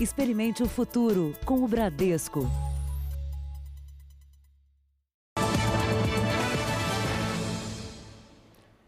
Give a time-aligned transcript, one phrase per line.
[0.00, 2.48] Experimente o futuro com o Bradesco.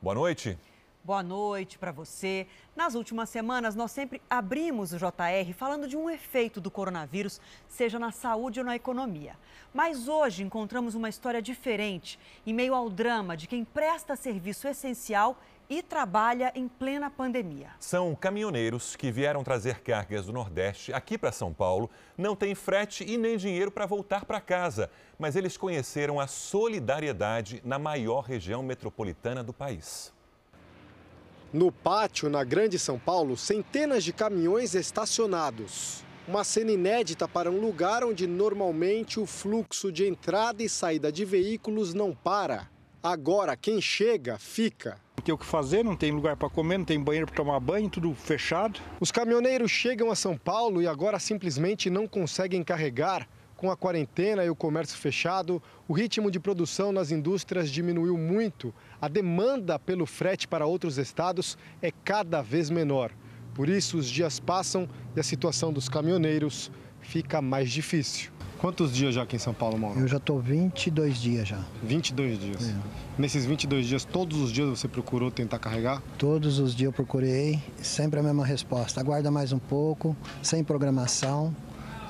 [0.01, 0.57] Boa noite.
[1.03, 2.47] Boa noite para você.
[2.77, 7.99] Nas últimas semanas, nós sempre abrimos o JR falando de um efeito do coronavírus, seja
[7.99, 9.35] na saúde ou na economia.
[9.73, 15.39] Mas hoje encontramos uma história diferente, em meio ao drama de quem presta serviço essencial
[15.71, 17.71] e trabalha em plena pandemia.
[17.81, 21.89] São caminhoneiros que vieram trazer cargas do Nordeste aqui para São Paulo.
[22.19, 27.63] Não têm frete e nem dinheiro para voltar para casa, mas eles conheceram a solidariedade
[27.65, 30.13] na maior região metropolitana do país.
[31.53, 36.05] No pátio, na Grande São Paulo, centenas de caminhões estacionados.
[36.29, 41.25] Uma cena inédita para um lugar onde normalmente o fluxo de entrada e saída de
[41.25, 42.69] veículos não para.
[43.03, 44.97] Agora, quem chega, fica.
[45.17, 47.59] Não tem o que fazer, não tem lugar para comer, não tem banheiro para tomar
[47.59, 48.79] banho, tudo fechado.
[49.01, 53.27] Os caminhoneiros chegam a São Paulo e agora simplesmente não conseguem carregar.
[53.57, 58.73] Com a quarentena e o comércio fechado, o ritmo de produção nas indústrias diminuiu muito.
[59.01, 63.11] A demanda pelo frete para outros estados é cada vez menor.
[63.55, 66.71] Por isso, os dias passam e a situação dos caminhoneiros
[67.01, 68.31] fica mais difícil.
[68.59, 69.99] Quantos dias já aqui em São Paulo, Mauro?
[70.01, 71.65] Eu já estou 22 dias já.
[71.83, 72.69] 22 dias.
[72.69, 72.75] É.
[73.19, 76.03] Nesses 22 dias, todos os dias você procurou tentar carregar?
[76.19, 79.01] Todos os dias eu procurei, sempre a mesma resposta.
[79.01, 81.57] Aguarda mais um pouco, sem programação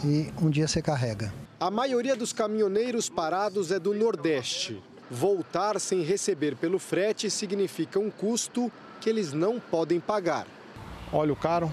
[0.05, 1.33] e um dia você carrega.
[1.61, 4.83] A maioria dos caminhoneiros parados é do Nordeste.
[5.11, 10.47] Voltar sem receber pelo frete significa um custo que eles não podem pagar.
[11.13, 11.73] Óleo caro,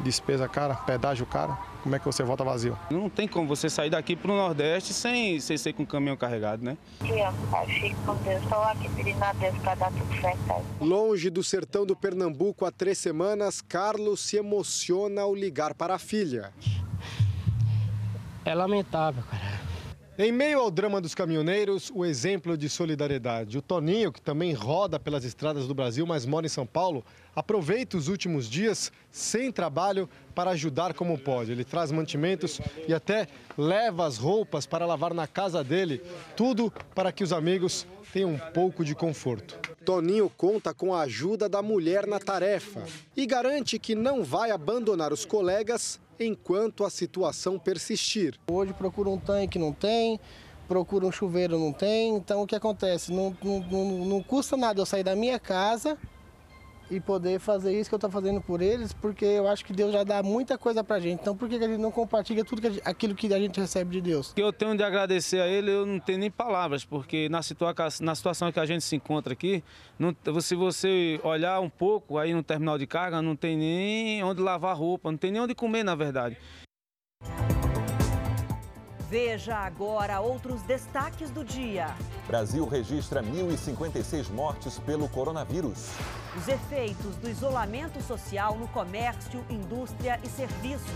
[0.00, 1.56] despesa cara, pedágio caro.
[1.84, 2.76] Como é que você volta vazio?
[2.90, 6.16] Não tem como você sair daqui para o Nordeste sem, sem ser com o caminhão
[6.16, 6.78] carregado, né?
[6.98, 8.42] Fique com Deus.
[8.42, 10.64] Estou aqui pedindo a Deus para dar tudo certo.
[10.80, 15.98] Longe do sertão do Pernambuco há três semanas, Carlos se emociona ao ligar para a
[15.98, 16.52] filha.
[18.46, 19.63] É lamentável, cara.
[20.16, 23.58] Em meio ao drama dos caminhoneiros, o exemplo de solidariedade.
[23.58, 27.96] O Toninho, que também roda pelas estradas do Brasil, mas mora em São Paulo, aproveita
[27.96, 31.50] os últimos dias sem trabalho para ajudar como pode.
[31.50, 33.26] Ele traz mantimentos e até
[33.58, 36.00] leva as roupas para lavar na casa dele.
[36.36, 39.58] Tudo para que os amigos tenham um pouco de conforto.
[39.84, 42.84] Toninho conta com a ajuda da mulher na tarefa
[43.16, 48.38] e garante que não vai abandonar os colegas enquanto a situação persistir.
[48.50, 50.20] Hoje procura um tanque, não tem,
[50.68, 52.14] procura um chuveiro, não tem.
[52.16, 53.12] Então o que acontece?
[53.12, 55.98] Não, não, não, não custa nada eu sair da minha casa
[56.90, 59.92] e poder fazer isso que eu estou fazendo por eles, porque eu acho que Deus
[59.92, 61.20] já dá muita coisa pra gente.
[61.20, 63.90] Então por que a gente não compartilha tudo que gente, aquilo que a gente recebe
[63.92, 64.30] de Deus?
[64.30, 67.42] O que eu tenho de agradecer a Ele, eu não tenho nem palavras, porque na,
[67.42, 69.62] situa na situação que a gente se encontra aqui,
[69.98, 74.40] não, se você olhar um pouco aí no terminal de carga, não tem nem onde
[74.40, 76.36] lavar roupa, não tem nem onde comer, na verdade.
[79.14, 81.94] Veja agora outros destaques do dia.
[82.26, 85.90] Brasil registra 1.056 mortes pelo coronavírus.
[86.36, 90.90] Os efeitos do isolamento social no comércio, indústria e serviços.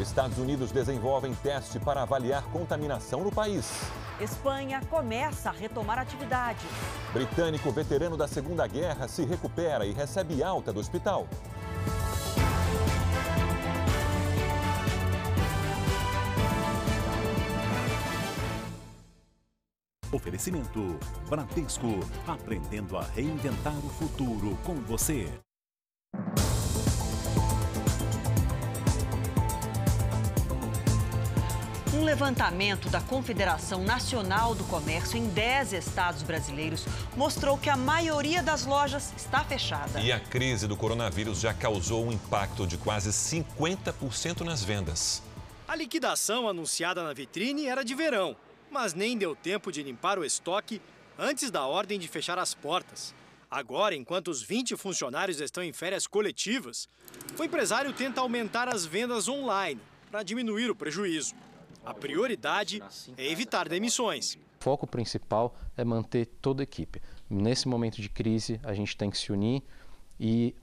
[0.00, 3.80] Estados Unidos desenvolvem teste para avaliar contaminação no país.
[4.20, 6.66] Espanha começa a retomar atividades.
[7.12, 11.28] Britânico veterano da Segunda Guerra se recupera e recebe alta do hospital.
[20.16, 25.28] Oferecimento Bradesco, aprendendo a reinventar o futuro com você.
[31.92, 38.42] Um levantamento da Confederação Nacional do Comércio em 10 estados brasileiros mostrou que a maioria
[38.42, 40.00] das lojas está fechada.
[40.00, 45.22] E a crise do coronavírus já causou um impacto de quase 50% nas vendas.
[45.68, 48.34] A liquidação anunciada na vitrine era de verão
[48.76, 50.82] mas nem deu tempo de limpar o estoque
[51.18, 53.14] antes da ordem de fechar as portas.
[53.50, 56.86] Agora, enquanto os 20 funcionários estão em férias coletivas,
[57.38, 59.80] o empresário tenta aumentar as vendas online
[60.10, 61.34] para diminuir o prejuízo.
[61.86, 62.82] A prioridade
[63.16, 64.34] é evitar demissões.
[64.60, 67.00] O foco principal é manter toda a equipe.
[67.30, 69.62] Nesse momento de crise, a gente tem que se unir
[70.20, 70.54] e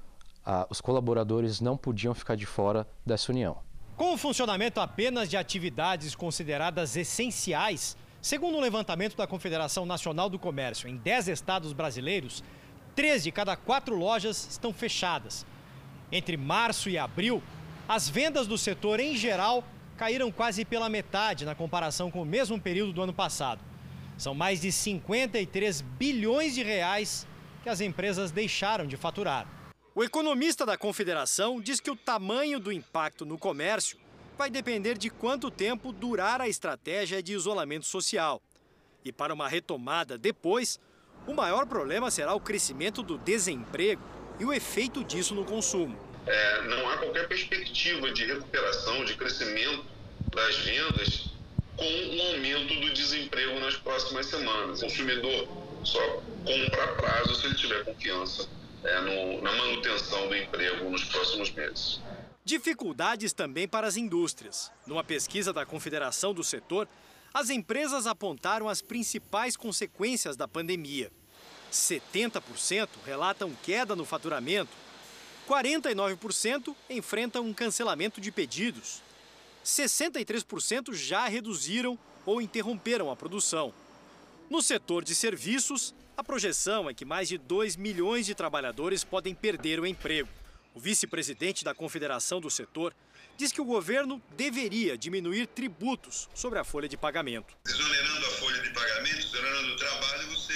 [0.45, 3.57] ah, os colaboradores não podiam ficar de fora dessa união.
[3.95, 10.39] Com o funcionamento apenas de atividades consideradas essenciais, segundo um levantamento da Confederação Nacional do
[10.39, 12.41] Comércio, em 10 estados brasileiros,
[12.95, 15.45] 3 de cada 4 lojas estão fechadas.
[16.09, 17.43] Entre março e abril,
[17.87, 19.61] as vendas do setor em geral
[19.97, 23.59] caíram quase pela metade na comparação com o mesmo período do ano passado.
[24.17, 27.27] São mais de 53 bilhões de reais
[27.61, 29.45] que as empresas deixaram de faturar.
[29.93, 33.97] O economista da Confederação diz que o tamanho do impacto no comércio
[34.37, 38.41] vai depender de quanto tempo durar a estratégia de isolamento social.
[39.03, 40.79] E para uma retomada depois,
[41.27, 44.01] o maior problema será o crescimento do desemprego
[44.39, 45.97] e o efeito disso no consumo.
[46.25, 49.85] É, não há qualquer perspectiva de recuperação, de crescimento
[50.33, 51.29] das vendas
[51.75, 54.81] com o aumento do desemprego nas próximas semanas.
[54.81, 55.47] O consumidor
[55.83, 55.99] só
[56.45, 58.47] compra a prazo se ele tiver confiança
[58.83, 61.99] é, no, na manutenção do emprego nos próximos meses.
[62.45, 64.69] Dificuldades também para as indústrias.
[64.85, 66.89] Numa pesquisa da Confederação do Setor,
[67.33, 71.09] as empresas apontaram as principais consequências da pandemia.
[71.71, 74.71] 70% relatam queda no faturamento,
[75.47, 79.01] 49% enfrentam um cancelamento de pedidos,
[79.63, 83.73] 63% já reduziram ou interromperam a produção.
[84.49, 89.33] No setor de serviços, a projeção é que mais de 2 milhões de trabalhadores podem
[89.33, 90.42] perder o emprego.
[90.75, 92.95] O vice-presidente da Confederação do Setor
[93.37, 97.55] diz que o governo deveria diminuir tributos sobre a folha de pagamento.
[97.67, 100.53] Exonerando a folha de pagamento, exonerando o trabalho, você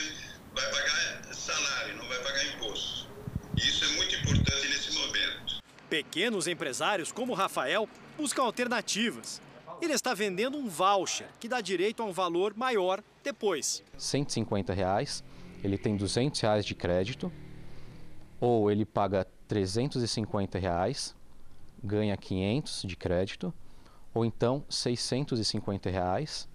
[0.56, 3.08] vai pagar salário, não vai pagar imposto.
[3.56, 5.62] E isso é muito importante nesse momento.
[5.88, 7.88] Pequenos empresários como Rafael
[8.18, 9.40] buscam alternativas.
[9.80, 13.84] Ele está vendendo um voucher que dá direito a um valor maior depois.
[13.96, 15.24] 150 reais,
[15.64, 17.32] ele tem 200 reais de crédito,
[18.40, 21.16] ou ele paga 350 reais,
[21.84, 23.54] ganha 500 de crédito,
[24.14, 26.48] ou então 650 reais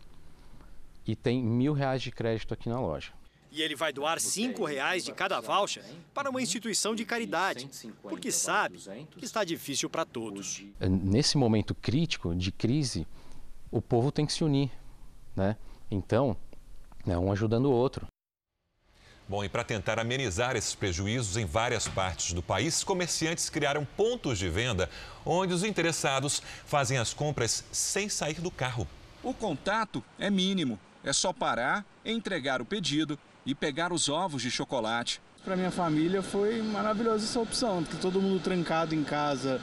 [1.07, 3.13] e tem mil reais de crédito aqui na loja.
[3.51, 5.85] E ele vai doar cinco reais de cada voucher
[6.15, 7.69] para uma instituição de caridade,
[8.03, 8.79] porque sabe
[9.11, 10.65] que está difícil para todos.
[10.81, 13.07] Nesse momento crítico de crise,
[13.71, 14.71] o povo tem que se unir,
[15.37, 15.57] né?
[15.91, 16.35] Então,
[17.07, 18.07] é um ajudando o outro.
[19.29, 24.39] Bom, e para tentar amenizar esses prejuízos em várias partes do país, comerciantes criaram pontos
[24.39, 24.91] de venda
[25.25, 28.87] onde os interessados fazem as compras sem sair do carro.
[29.23, 34.51] O contato é mínimo, é só parar, entregar o pedido e pegar os ovos de
[34.51, 35.21] chocolate.
[35.45, 39.61] Para minha família foi maravilhosa essa opção, porque todo mundo trancado em casa,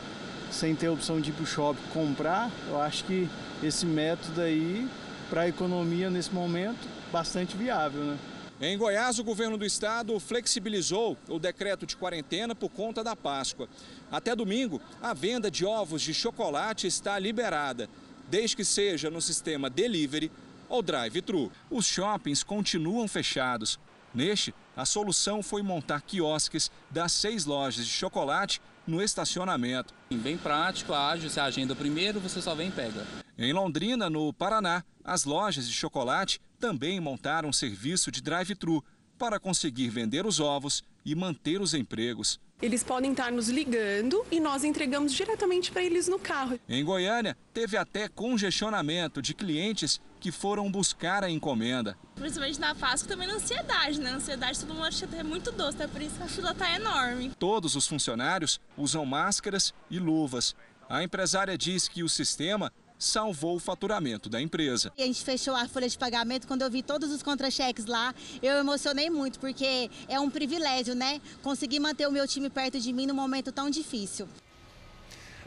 [0.49, 3.29] sem ter opção de ir para o shopping comprar, eu acho que
[3.61, 4.89] esse método aí,
[5.29, 8.17] para a economia nesse momento, bastante viável, né?
[8.61, 13.69] Em Goiás, o governo do estado flexibilizou o decreto de quarentena por conta da Páscoa.
[14.11, 17.89] Até domingo, a venda de ovos de chocolate está liberada,
[18.29, 20.29] desde que seja no sistema delivery
[20.67, 21.49] ou drive-thru.
[21.71, 23.79] Os shoppings continuam fechados.
[24.13, 29.93] Neste, a solução foi montar quiosques das seis lojas de chocolate no estacionamento.
[30.11, 33.07] Bem prático, ágil, você agenda primeiro, você só vem e pega.
[33.37, 38.83] Em Londrina, no Paraná, as lojas de chocolate também montaram um serviço de drive-thru
[39.17, 42.39] para conseguir vender os ovos e manter os empregos.
[42.61, 46.59] Eles podem estar nos ligando e nós entregamos diretamente para eles no carro.
[46.67, 51.97] Em Goiânia, teve até congestionamento de clientes que foram buscar a encomenda.
[52.15, 54.11] Principalmente na Páscoa, também na ansiedade, né?
[54.11, 56.51] Na ansiedade todo mundo acha que é muito doce, é por isso que a fila
[56.51, 57.31] está enorme.
[57.39, 60.53] Todos os funcionários usam máscaras e luvas.
[60.89, 64.91] A empresária diz que o sistema salvou o faturamento da empresa.
[64.97, 68.13] A gente fechou a folha de pagamento, quando eu vi todos os contra-cheques lá,
[68.43, 71.21] eu emocionei muito, porque é um privilégio, né?
[71.41, 74.27] Conseguir manter o meu time perto de mim num momento tão difícil.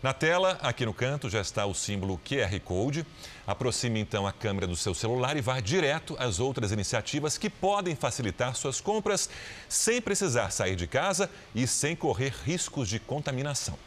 [0.03, 3.07] Na tela, aqui no canto, já está o símbolo QR Code.
[3.47, 7.95] Aproxime então a câmera do seu celular e vá direto às outras iniciativas que podem
[7.95, 9.31] facilitar suas compras
[9.69, 13.79] sem precisar sair de casa e sem correr riscos de contaminação.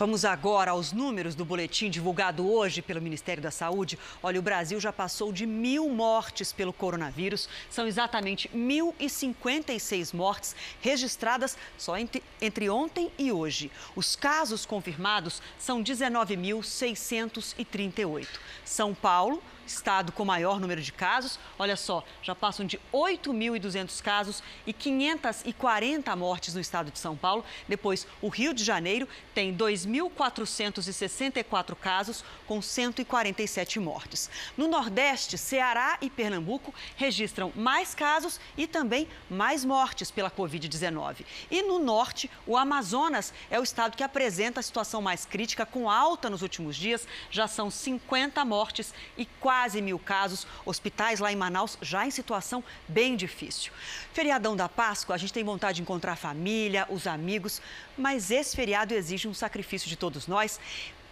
[0.00, 3.98] Vamos agora aos números do boletim divulgado hoje pelo Ministério da Saúde.
[4.22, 7.46] Olha, o Brasil já passou de mil mortes pelo coronavírus.
[7.68, 13.70] São exatamente 1.056 mortes registradas só entre, entre ontem e hoje.
[13.94, 18.26] Os casos confirmados são 19.638.
[18.64, 21.38] São Paulo estado com maior número de casos.
[21.58, 27.44] Olha só, já passam de 8.200 casos e 540 mortes no estado de São Paulo.
[27.68, 34.28] Depois, o Rio de Janeiro tem 2.464 casos, com 147 mortes.
[34.56, 41.24] No Nordeste, Ceará e Pernambuco registram mais casos e também mais mortes pela Covid-19.
[41.50, 45.88] E no Norte, o Amazonas é o estado que apresenta a situação mais crítica, com
[45.88, 47.08] alta nos últimos dias.
[47.30, 52.10] Já são 50 mortes e 4 quase mil casos, hospitais lá em Manaus já em
[52.10, 53.70] situação bem difícil.
[54.10, 57.60] Feriadão da Páscoa, a gente tem vontade de encontrar a família, os amigos,
[57.94, 60.58] mas esse feriado exige um sacrifício de todos nós.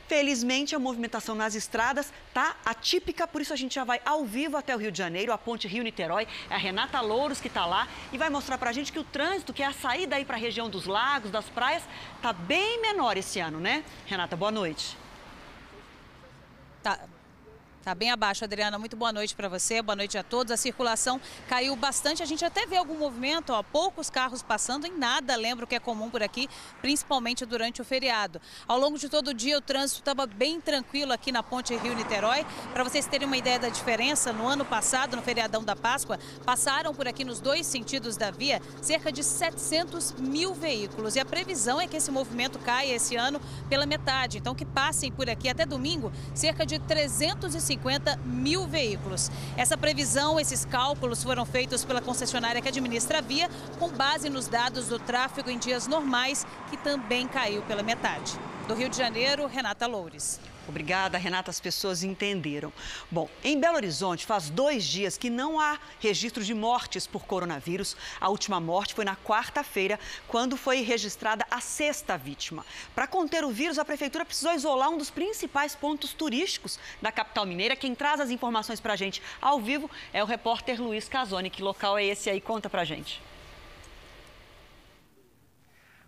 [0.06, 4.56] Felizmente, a movimentação nas estradas está atípica, por isso a gente já vai ao vivo
[4.56, 6.26] até o Rio de Janeiro, a ponte Rio-Niterói.
[6.48, 9.04] É a Renata Louros que está lá e vai mostrar para a gente que o
[9.04, 11.82] trânsito, que é a saída aí para a região dos lagos, das praias,
[12.16, 13.84] está bem menor esse ano, né?
[14.06, 14.96] Renata, boa noite.
[16.82, 16.98] Tá,
[17.88, 18.78] Tá bem abaixo, Adriana.
[18.78, 20.52] Muito boa noite para você, boa noite a todos.
[20.52, 21.18] A circulação
[21.48, 22.22] caiu bastante.
[22.22, 25.80] A gente até vê algum movimento, ó, poucos carros passando em nada, lembro que é
[25.80, 26.50] comum por aqui,
[26.82, 28.42] principalmente durante o feriado.
[28.66, 32.44] Ao longo de todo o dia, o trânsito estava bem tranquilo aqui na Ponte Rio-Niterói.
[32.74, 36.94] Para vocês terem uma ideia da diferença, no ano passado, no feriadão da Páscoa, passaram
[36.94, 41.16] por aqui nos dois sentidos da via cerca de 700 mil veículos.
[41.16, 44.36] E a previsão é que esse movimento caia esse ano pela metade.
[44.36, 49.30] Então, que passem por aqui até domingo cerca de 350 150 mil veículos.
[49.56, 54.48] Essa previsão, esses cálculos foram feitos pela concessionária que administra a via, com base nos
[54.48, 58.38] dados do tráfego em dias normais, que também caiu pela metade.
[58.66, 60.40] Do Rio de Janeiro, Renata Loures.
[60.68, 61.50] Obrigada, Renata.
[61.50, 62.72] As pessoas entenderam.
[63.10, 67.96] Bom, em Belo Horizonte, faz dois dias que não há registro de mortes por coronavírus.
[68.20, 72.64] A última morte foi na quarta-feira, quando foi registrada a sexta vítima.
[72.94, 77.46] Para conter o vírus, a prefeitura precisou isolar um dos principais pontos turísticos da capital
[77.46, 77.76] mineira.
[77.76, 81.50] Quem traz as informações para a gente ao vivo é o repórter Luiz Casoni.
[81.50, 82.40] Que local é esse aí?
[82.40, 83.20] Conta para a gente.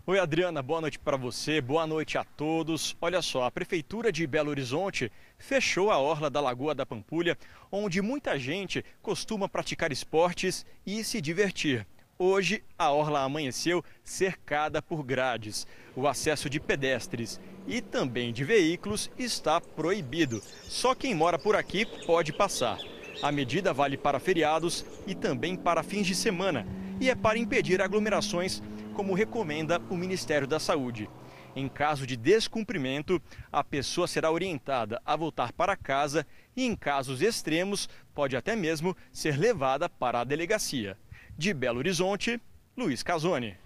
[0.07, 2.97] Oi, Adriana, boa noite para você, boa noite a todos.
[2.99, 7.37] Olha só, a Prefeitura de Belo Horizonte fechou a orla da Lagoa da Pampulha,
[7.71, 11.85] onde muita gente costuma praticar esportes e se divertir.
[12.17, 15.67] Hoje, a orla amanheceu cercada por grades.
[15.95, 20.41] O acesso de pedestres e também de veículos está proibido.
[20.63, 22.79] Só quem mora por aqui pode passar.
[23.21, 26.65] A medida vale para feriados e também para fins de semana
[27.01, 31.09] e é para impedir aglomerações como recomenda o Ministério da Saúde.
[31.55, 33.21] Em caso de descumprimento,
[33.51, 38.95] a pessoa será orientada a voltar para casa e, em casos extremos, pode até mesmo
[39.11, 40.97] ser levada para a delegacia.
[41.37, 42.39] De Belo Horizonte,
[42.77, 43.57] Luiz Casoni.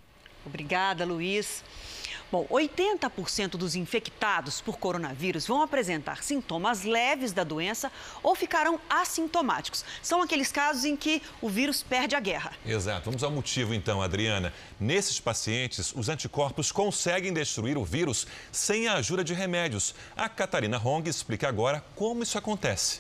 [0.46, 1.64] Obrigada, Luiz.
[2.36, 7.90] Bom, 80% dos infectados por coronavírus vão apresentar sintomas leves da doença
[8.22, 9.86] ou ficarão assintomáticos.
[10.04, 12.52] São aqueles casos em que o vírus perde a guerra.
[12.66, 13.06] Exato.
[13.06, 14.54] Vamos ao motivo então, Adriana.
[14.78, 19.96] Nesses pacientes, os anticorpos conseguem destruir o vírus sem a ajuda de remédios.
[20.14, 23.00] A Catarina Hong explica agora como isso acontece.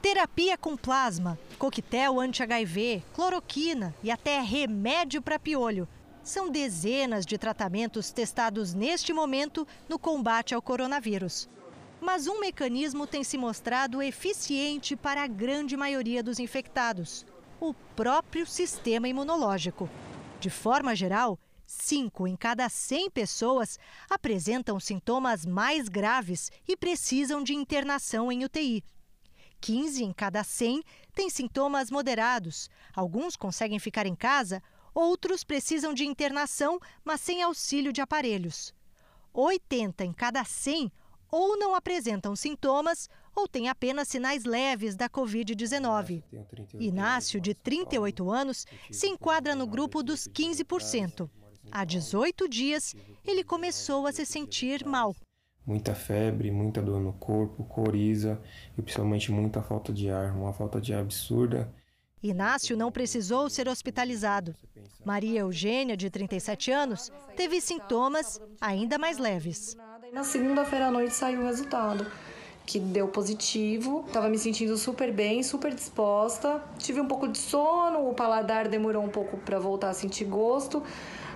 [0.00, 5.88] Terapia com plasma, coquetel anti-HIV, cloroquina e até remédio para piolho
[6.22, 11.48] são dezenas de tratamentos testados neste momento no combate ao coronavírus.
[12.00, 17.24] Mas um mecanismo tem se mostrado eficiente para a grande maioria dos infectados:
[17.60, 19.88] o próprio sistema imunológico.
[20.40, 23.78] De forma geral, 5 em cada 100 pessoas
[24.10, 28.84] apresentam sintomas mais graves e precisam de internação em UTI.
[29.60, 30.82] 15 em cada 100
[31.14, 32.68] têm sintomas moderados.
[32.92, 34.60] Alguns conseguem ficar em casa
[34.94, 38.74] Outros precisam de internação, mas sem auxílio de aparelhos.
[39.32, 40.92] 80 em cada 100
[41.30, 46.22] ou não apresentam sintomas ou têm apenas sinais leves da Covid-19.
[46.78, 51.28] Inácio, de 38 anos, se enquadra no grupo dos 15%.
[51.70, 52.94] Há 18 dias,
[53.24, 55.16] ele começou a se sentir mal.
[55.64, 58.42] Muita febre, muita dor no corpo, coriza
[58.76, 61.72] e principalmente muita falta de ar, uma falta de ar absurda.
[62.22, 64.54] Inácio não precisou ser hospitalizado.
[65.04, 69.76] Maria Eugênia, de 37 anos, teve sintomas ainda mais leves.
[70.12, 72.06] Na segunda-feira à noite saiu o resultado,
[72.64, 74.04] que deu positivo.
[74.06, 76.62] Estava me sentindo super bem, super disposta.
[76.78, 80.80] Tive um pouco de sono, o paladar demorou um pouco para voltar a sentir gosto,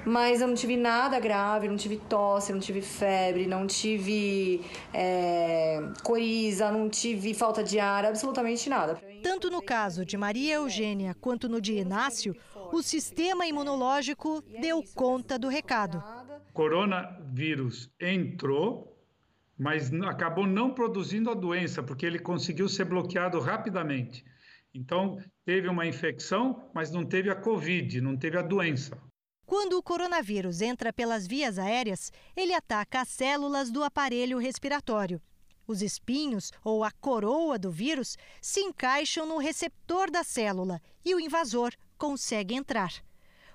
[0.06, 4.62] mas eu não tive nada grave, não tive tosse, não tive febre, não tive
[4.94, 9.00] é, coriza, não tive falta de ar, absolutamente nada.
[9.20, 12.36] Tanto no caso de Maria Eugênia quanto no de Inácio,
[12.72, 16.00] o sistema imunológico deu conta do recado.
[16.52, 18.96] Coronavírus entrou,
[19.58, 24.24] mas acabou não produzindo a doença, porque ele conseguiu ser bloqueado rapidamente.
[24.72, 28.96] Então, teve uma infecção, mas não teve a Covid, não teve a doença.
[29.46, 35.22] Quando o coronavírus entra pelas vias aéreas, ele ataca as células do aparelho respiratório.
[35.68, 41.20] Os espinhos ou a coroa do vírus se encaixam no receptor da célula e o
[41.20, 42.92] invasor consegue entrar.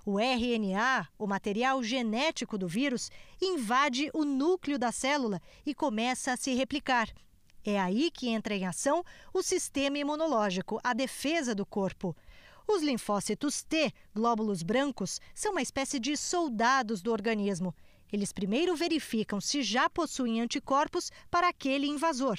[0.05, 6.37] O RNA, o material genético do vírus, invade o núcleo da célula e começa a
[6.37, 7.09] se replicar.
[7.63, 12.15] É aí que entra em ação o sistema imunológico, a defesa do corpo.
[12.73, 17.73] Os linfócitos T, glóbulos brancos, são uma espécie de soldados do organismo
[18.11, 22.37] eles primeiro verificam se já possuem anticorpos para aquele invasor.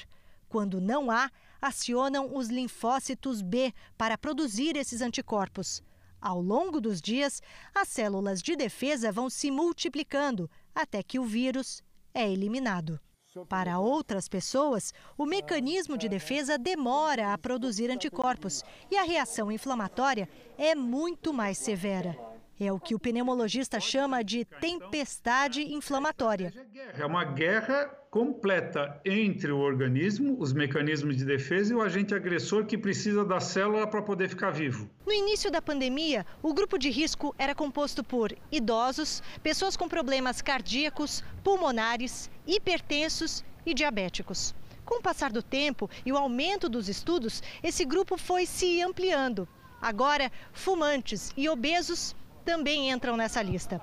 [0.48, 5.82] Quando não há, acionam os linfócitos B para produzir esses anticorpos.
[6.20, 7.40] Ao longo dos dias,
[7.74, 13.00] as células de defesa vão se multiplicando até que o vírus é eliminado.
[13.48, 20.28] Para outras pessoas, o mecanismo de defesa demora a produzir anticorpos e a reação inflamatória
[20.58, 22.16] é muito mais severa.
[22.60, 26.52] É o que o pneumologista chama de tempestade inflamatória.
[26.98, 32.66] É uma guerra completa entre o organismo, os mecanismos de defesa e o agente agressor
[32.66, 34.86] que precisa da célula para poder ficar vivo.
[35.06, 40.42] No início da pandemia, o grupo de risco era composto por idosos, pessoas com problemas
[40.42, 44.54] cardíacos, pulmonares, hipertensos e diabéticos.
[44.84, 49.48] Com o passar do tempo e o aumento dos estudos, esse grupo foi se ampliando.
[49.80, 52.14] Agora, fumantes e obesos
[52.44, 53.80] também entram nessa lista.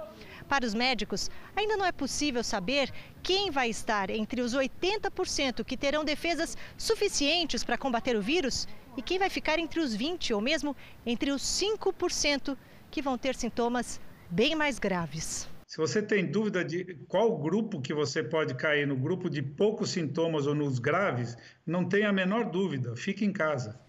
[0.49, 2.91] Para os médicos, ainda não é possível saber
[3.21, 9.01] quem vai estar entre os 80% que terão defesas suficientes para combater o vírus e
[9.03, 10.75] quem vai ficar entre os 20% ou mesmo
[11.05, 12.57] entre os 5%
[12.89, 15.47] que vão ter sintomas bem mais graves.
[15.67, 19.91] Se você tem dúvida de qual grupo que você pode cair, no grupo de poucos
[19.91, 23.79] sintomas ou nos graves, não tenha a menor dúvida, fique em casa.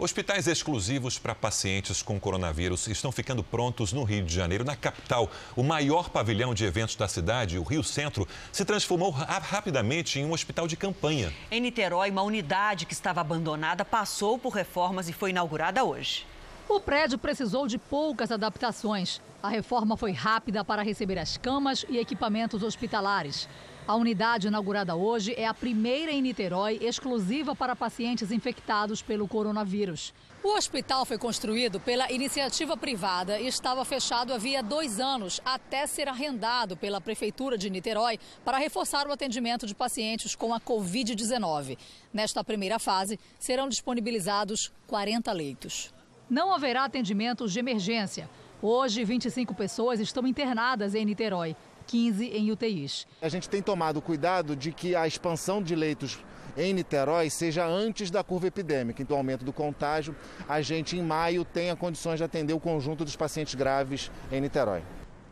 [0.00, 5.28] Hospitais exclusivos para pacientes com coronavírus estão ficando prontos no Rio de Janeiro, na capital.
[5.56, 10.30] O maior pavilhão de eventos da cidade, o Rio Centro, se transformou rapidamente em um
[10.30, 11.32] hospital de campanha.
[11.50, 16.24] Em Niterói, uma unidade que estava abandonada passou por reformas e foi inaugurada hoje.
[16.68, 19.20] O prédio precisou de poucas adaptações.
[19.42, 23.48] A reforma foi rápida para receber as camas e equipamentos hospitalares.
[23.88, 30.12] A unidade inaugurada hoje é a primeira em Niterói exclusiva para pacientes infectados pelo coronavírus.
[30.44, 36.06] O hospital foi construído pela iniciativa privada e estava fechado havia dois anos, até ser
[36.06, 41.78] arrendado pela Prefeitura de Niterói para reforçar o atendimento de pacientes com a Covid-19.
[42.12, 45.94] Nesta primeira fase, serão disponibilizados 40 leitos.
[46.28, 48.28] Não haverá atendimentos de emergência.
[48.60, 51.56] Hoje, 25 pessoas estão internadas em Niterói.
[51.88, 53.06] 15 em UTIs.
[53.20, 56.18] A gente tem tomado cuidado de que a expansão de leitos
[56.56, 59.02] em Niterói seja antes da curva epidêmica.
[59.02, 60.14] Então, aumento do contágio,
[60.46, 64.82] a gente em maio tenha condições de atender o conjunto dos pacientes graves em Niterói.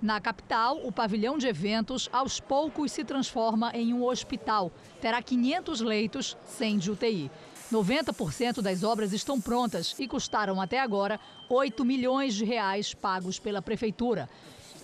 [0.01, 4.73] Na capital, o pavilhão de eventos aos poucos se transforma em um hospital.
[5.01, 7.31] Terá 500 leitos, 100 de UTI.
[7.73, 13.61] 90% das obras estão prontas e custaram até agora 8 milhões de reais pagos pela
[13.61, 14.29] prefeitura.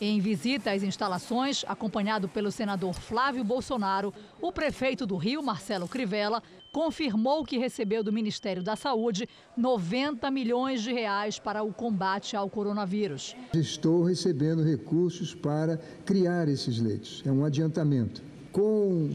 [0.04, 6.42] Em visita às instalações, acompanhado pelo senador Flávio Bolsonaro, o prefeito do Rio, Marcelo Crivella,
[6.72, 12.50] confirmou que recebeu do Ministério da Saúde 90 milhões de reais para o combate ao
[12.50, 13.36] coronavírus.
[13.54, 17.22] Estou recebendo recursos para criar esses leitos.
[17.24, 18.24] É um adiantamento.
[18.50, 19.08] Com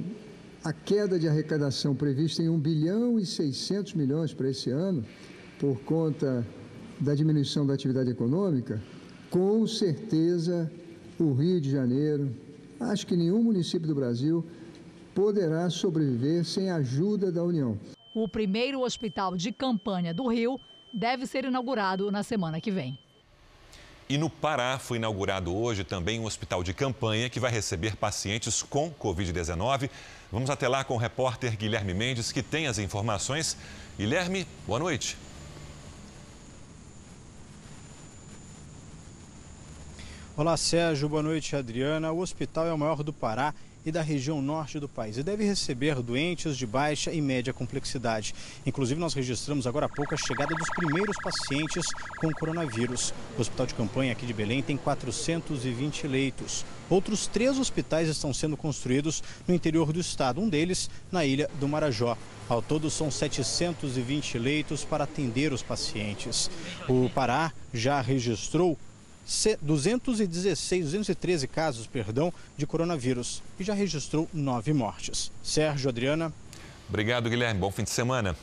[0.63, 5.03] a queda de arrecadação prevista em 1 bilhão e 600 milhões para esse ano,
[5.59, 6.47] por conta
[6.97, 8.81] da diminuição da atividade econômica,
[9.29, 10.71] com certeza
[11.19, 12.35] o Rio de Janeiro,
[12.79, 14.45] acho que nenhum município do Brasil
[15.13, 17.77] poderá sobreviver sem a ajuda da União.
[18.13, 20.59] O primeiro hospital de campanha do Rio
[20.93, 22.97] deve ser inaugurado na semana que vem.
[24.09, 28.63] E no Pará foi inaugurado hoje também um hospital de campanha que vai receber pacientes
[28.63, 29.89] com Covid-19.
[30.31, 33.57] Vamos até lá com o repórter Guilherme Mendes, que tem as informações.
[33.97, 35.17] Guilherme, boa noite.
[40.37, 41.09] Olá, Sérgio.
[41.09, 42.11] Boa noite, Adriana.
[42.11, 45.43] O hospital é o maior do Pará e da região norte do país e deve
[45.43, 48.35] receber doentes de baixa e média complexidade.
[48.63, 51.87] Inclusive, nós registramos agora há pouco a chegada dos primeiros pacientes
[52.19, 53.15] com coronavírus.
[53.35, 56.63] O hospital de campanha aqui de Belém tem 420 leitos.
[56.87, 61.67] Outros três hospitais estão sendo construídos no interior do estado, um deles na ilha do
[61.67, 62.15] Marajó.
[62.47, 66.47] Ao todo, são 720 leitos para atender os pacientes.
[66.87, 68.77] O Pará já registrou
[69.61, 75.31] 216, 213 casos, perdão, de coronavírus e já registrou nove mortes.
[75.43, 76.33] Sérgio, Adriana.
[76.87, 77.59] Obrigado, Guilherme.
[77.59, 78.35] Bom fim de semana.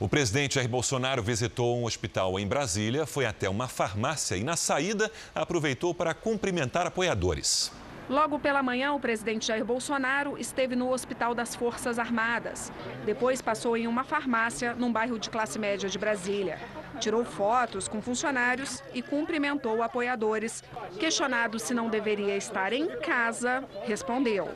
[0.00, 4.56] O presidente Jair Bolsonaro visitou um hospital em Brasília, foi até uma farmácia e, na
[4.56, 7.70] saída, aproveitou para cumprimentar apoiadores.
[8.08, 12.70] Logo pela manhã, o presidente Jair Bolsonaro esteve no Hospital das Forças Armadas.
[13.06, 16.58] Depois passou em uma farmácia num bairro de classe média de Brasília.
[17.00, 20.62] Tirou fotos com funcionários e cumprimentou apoiadores.
[20.98, 24.50] Questionado se não deveria estar em casa, respondeu.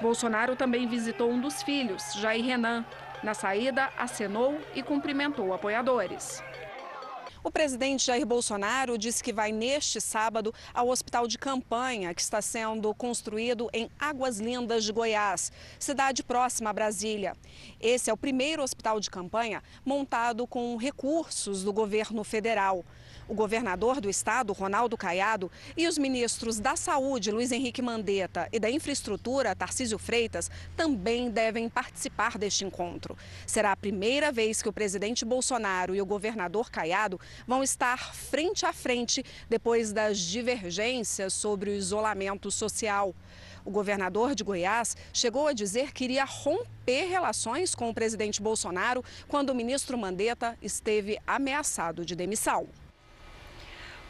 [0.00, 2.84] Bolsonaro também visitou um dos filhos, Jair Renan,
[3.22, 6.42] na saída, acenou e cumprimentou apoiadores.
[7.42, 12.42] O presidente Jair Bolsonaro disse que vai neste sábado ao hospital de campanha que está
[12.42, 17.34] sendo construído em Águas Lindas de Goiás, cidade próxima a Brasília.
[17.80, 22.84] Esse é o primeiro hospital de campanha montado com recursos do governo federal.
[23.28, 28.58] O governador do estado, Ronaldo Caiado, e os ministros da Saúde, Luiz Henrique Mandetta, e
[28.58, 33.18] da Infraestrutura, Tarcísio Freitas, também devem participar deste encontro.
[33.46, 38.64] Será a primeira vez que o presidente Bolsonaro e o governador Caiado vão estar frente
[38.64, 43.14] a frente depois das divergências sobre o isolamento social.
[43.62, 49.04] O governador de Goiás chegou a dizer que iria romper relações com o presidente Bolsonaro
[49.28, 52.66] quando o ministro Mandetta esteve ameaçado de demissão.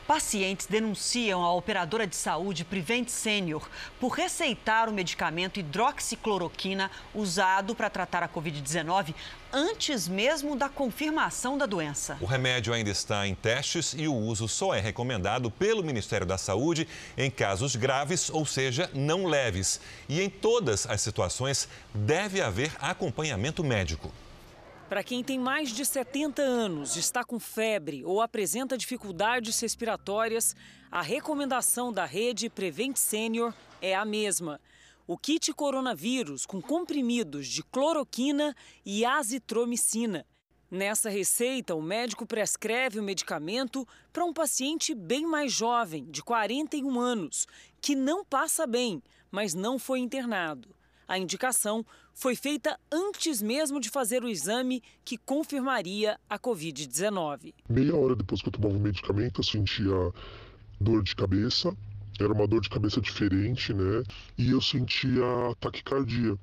[0.09, 3.69] Pacientes denunciam a operadora de saúde Prevent Senior
[4.01, 9.15] por receitar o medicamento hidroxicloroquina usado para tratar a Covid-19
[9.53, 12.17] antes mesmo da confirmação da doença.
[12.23, 16.39] O remédio ainda está em testes e o uso só é recomendado pelo Ministério da
[16.39, 19.79] Saúde em casos graves, ou seja, não leves.
[20.09, 24.11] E em todas as situações deve haver acompanhamento médico.
[24.89, 30.57] Para quem tem mais de 70 anos, está com febre ou apresenta dificuldades respiratórias,
[30.91, 34.59] a recomendação da rede Prevent Senior é a mesma.
[35.07, 40.25] O kit coronavírus com comprimidos de cloroquina e azitromicina.
[40.71, 46.99] Nessa receita, o médico prescreve o medicamento para um paciente bem mais jovem, de 41
[46.99, 47.47] anos,
[47.79, 50.78] que não passa bem, mas não foi internado.
[51.09, 57.55] A indicação foi feita antes mesmo de fazer o exame que confirmaria a Covid-19.
[57.67, 60.13] Meia hora depois que eu tomava o medicamento, eu sentia
[60.79, 61.75] dor de cabeça.
[62.21, 64.03] Era uma dor de cabeça diferente, né?
[64.37, 65.25] E eu sentia
[65.59, 66.37] taquicardia.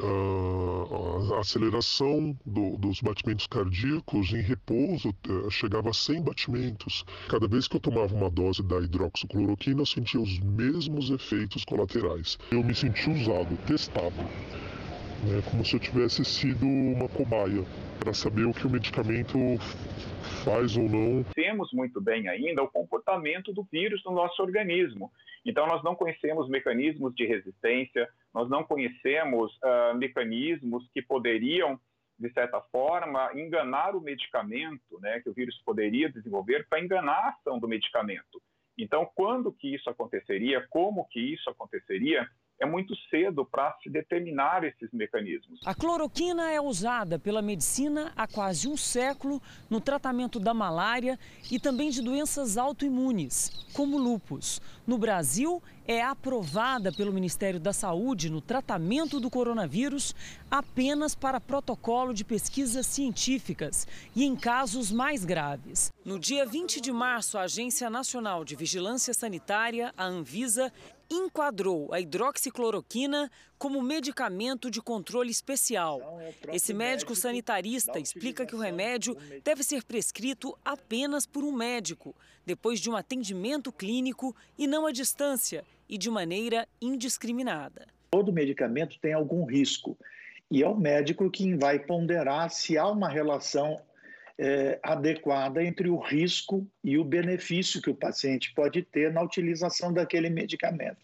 [0.00, 7.04] A aceleração do, dos batimentos cardíacos em repouso uh, chegava a 100 batimentos.
[7.28, 12.38] Cada vez que eu tomava uma dose da hidroxicloroquina, eu sentia os mesmos efeitos colaterais.
[12.50, 14.16] Eu me senti usado, testado
[15.22, 17.64] né, como se eu tivesse sido uma cobaia
[17.98, 19.38] para saber o que o medicamento
[20.44, 21.24] faz ou não.
[21.24, 25.10] Conhecemos muito bem ainda o comportamento do vírus no nosso organismo.
[25.44, 31.78] Então, nós não conhecemos mecanismos de resistência, nós não conhecemos uh, mecanismos que poderiam,
[32.18, 37.28] de certa forma, enganar o medicamento, né, que o vírus poderia desenvolver para enganar a
[37.30, 38.40] ação do medicamento.
[38.78, 42.28] Então, quando que isso aconteceria, como que isso aconteceria,
[42.62, 45.58] é muito cedo para se determinar esses mecanismos.
[45.66, 51.18] A cloroquina é usada pela medicina há quase um século no tratamento da malária
[51.50, 54.62] e também de doenças autoimunes, como lúpus.
[54.86, 60.14] No Brasil, é aprovada pelo Ministério da Saúde no tratamento do coronavírus
[60.50, 65.92] apenas para protocolo de pesquisas científicas e em casos mais graves.
[66.04, 70.72] No dia 20 de março, a Agência Nacional de Vigilância Sanitária, a Anvisa,
[71.14, 76.20] enquadrou a hidroxicloroquina como medicamento de controle especial.
[76.20, 82.14] É Esse médico sanitarista explica que o remédio deve ser prescrito apenas por um médico,
[82.44, 87.86] depois de um atendimento clínico e não à distância e de maneira indiscriminada.
[88.10, 89.96] Todo medicamento tem algum risco
[90.50, 93.80] e é o médico quem vai ponderar se há uma relação
[94.38, 99.92] é, adequada entre o risco e o benefício que o paciente pode ter na utilização
[99.92, 100.98] daquele medicamento.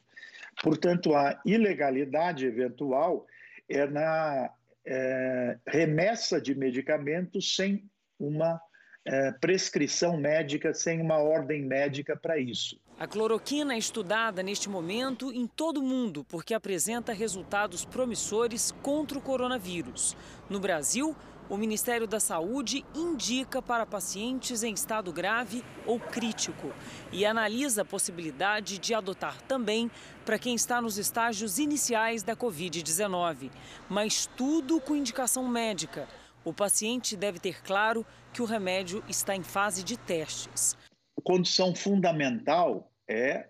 [0.62, 3.26] Portanto, a ilegalidade eventual
[3.68, 4.50] é na
[4.84, 7.84] é, remessa de medicamentos sem
[8.18, 8.60] uma
[9.04, 12.80] é, prescrição médica, sem uma ordem médica para isso.
[12.98, 19.16] A cloroquina é estudada neste momento em todo o mundo porque apresenta resultados promissores contra
[19.16, 20.16] o coronavírus.
[20.50, 21.14] No Brasil,
[21.48, 26.72] o Ministério da Saúde indica para pacientes em estado grave ou crítico
[27.10, 29.90] e analisa a possibilidade de adotar também
[30.24, 33.50] para quem está nos estágios iniciais da Covid-19,
[33.88, 36.06] mas tudo com indicação médica.
[36.44, 40.76] O paciente deve ter claro que o remédio está em fase de testes.
[41.18, 43.48] A condição fundamental é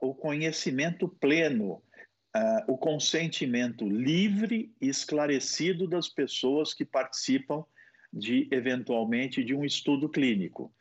[0.00, 1.82] o conhecimento pleno
[2.36, 7.64] uh, o consentimento livre e esclarecido das pessoas que participam
[8.12, 10.72] de, eventualmente, de um estudo clínico.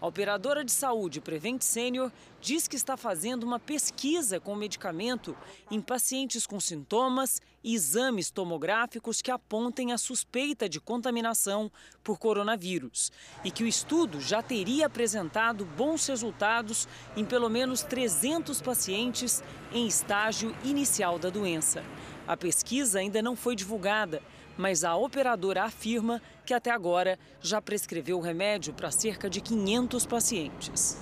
[0.00, 5.36] A operadora de saúde Prevent Senior diz que está fazendo uma pesquisa com o medicamento
[5.72, 11.68] em pacientes com sintomas e exames tomográficos que apontem a suspeita de contaminação
[12.04, 13.10] por coronavírus
[13.42, 19.88] e que o estudo já teria apresentado bons resultados em pelo menos 300 pacientes em
[19.88, 21.82] estágio inicial da doença.
[22.24, 24.22] A pesquisa ainda não foi divulgada
[24.58, 30.06] mas a operadora afirma que até agora já prescreveu o remédio para cerca de 500
[30.06, 30.96] pacientes.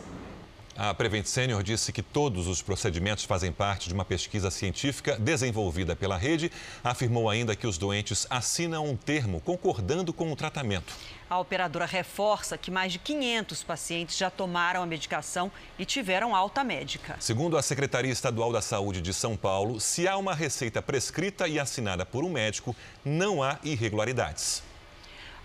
[0.76, 5.94] A Prevent Senior disse que todos os procedimentos fazem parte de uma pesquisa científica desenvolvida
[5.94, 6.50] pela rede.
[6.82, 10.92] Afirmou ainda que os doentes assinam um termo concordando com o tratamento.
[11.30, 16.64] A operadora reforça que mais de 500 pacientes já tomaram a medicação e tiveram alta
[16.64, 17.14] médica.
[17.20, 21.60] Segundo a Secretaria Estadual da Saúde de São Paulo, se há uma receita prescrita e
[21.60, 24.65] assinada por um médico, não há irregularidades.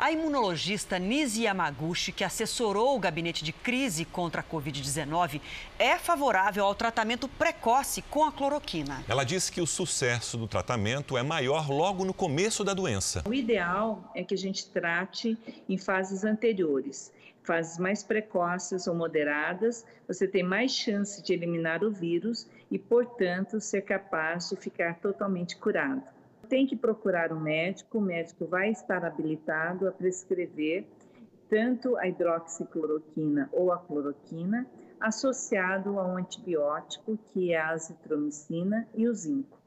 [0.02, 5.40] A imunologista Nisi Yamaguchi, que assessorou o gabinete de crise contra a Covid-19,
[5.78, 9.06] é favorável ao tratamento precoce com a cloroquina.
[9.08, 13.22] Ela disse que o sucesso do tratamento é maior logo no começo da doença.
[13.28, 15.38] O ideal é que a gente trate
[15.70, 17.14] em fases anteriores.
[17.44, 23.62] Fases mais precoces ou moderadas, você tem mais chance de eliminar o vírus e, portanto,
[23.62, 26.02] ser capaz de ficar totalmente curado
[26.52, 30.86] tem que procurar um médico, o médico vai estar habilitado a prescrever
[31.50, 34.68] tanto a hidroxicloroquina ou a cloroquina,
[35.00, 39.58] associado a um antibiótico, que é a azitromicina e o zinco.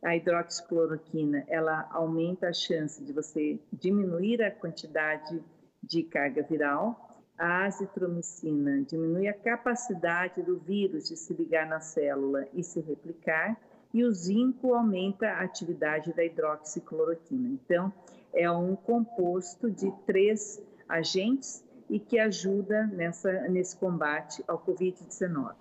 [0.00, 5.42] A hidroxicloroquina, ela aumenta a chance de você diminuir a quantidade
[5.82, 7.20] de carga viral.
[7.36, 13.58] A azitromicina diminui a capacidade do vírus de se ligar na célula e se replicar
[13.92, 17.48] e o zinco aumenta a atividade da hidroxicloroquina.
[17.48, 17.92] Então,
[18.32, 25.54] é um composto de três agentes e que ajuda nessa, nesse combate ao Covid-19.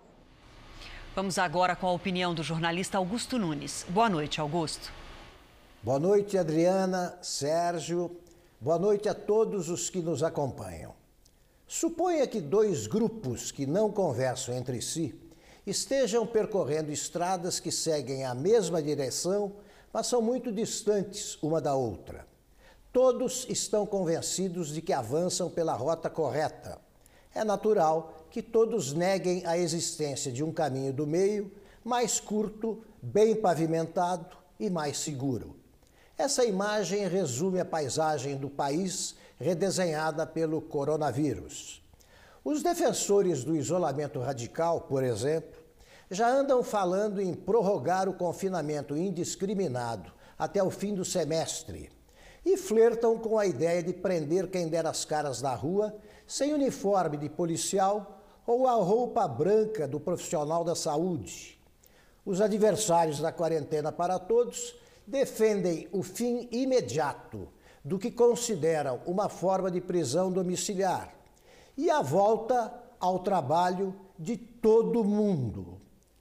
[1.16, 3.86] Vamos agora com a opinião do jornalista Augusto Nunes.
[3.90, 4.92] Boa noite, Augusto.
[5.82, 8.12] Boa noite, Adriana, Sérgio.
[8.60, 10.94] Boa noite a todos os que nos acompanham.
[11.66, 15.16] Suponha que dois grupos que não conversam entre si
[15.69, 19.51] estejam percorrendo estradas que seguem a mesma direção,
[19.91, 22.25] mas são muito distantes uma da outra.
[22.93, 26.80] Todos estão convencidos de que avançam pela rota correta.
[27.36, 31.51] É natural que todos neguem a existência de um caminho do meio
[31.84, 35.56] mais curto, bem pavimentado e mais seguro.
[36.17, 41.84] Essa imagem resume a paisagem do país redesenhada pelo coronavírus.
[42.43, 45.57] Os defensores do isolamento radical, por exemplo,
[46.10, 51.89] já andam falando em prorrogar o confinamento indiscriminado até o fim do semestre
[52.46, 55.93] e flertam com a ideia de prender quem der as caras na rua
[56.26, 61.60] sem uniforme de policial ou a roupa branca do profissional da saúde.
[62.26, 67.50] Os adversários da quarentena para todos defendem o fim imediato
[67.84, 71.13] do que consideram uma forma de prisão domiciliar
[71.78, 75.77] e a volta ao trabalho de todo mundo.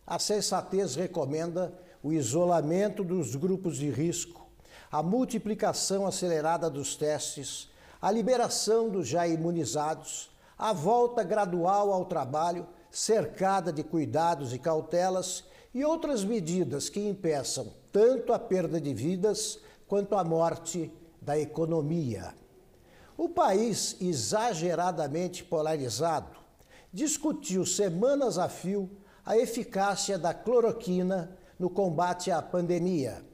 [0.07, 4.47] A sensatez recomenda o isolamento dos grupos de risco,
[4.91, 7.69] a multiplicação acelerada dos testes,
[8.01, 15.43] a liberação dos já imunizados, a volta gradual ao trabalho, cercada de cuidados e cautelas
[15.75, 22.33] e outras medidas que impeçam tanto a perda de vidas quanto a morte da economia.
[23.17, 26.37] O país, exageradamente polarizado,
[26.93, 28.89] discutiu semanas a fio
[29.27, 33.25] a eficácia da cloroquina no combate à pandemia.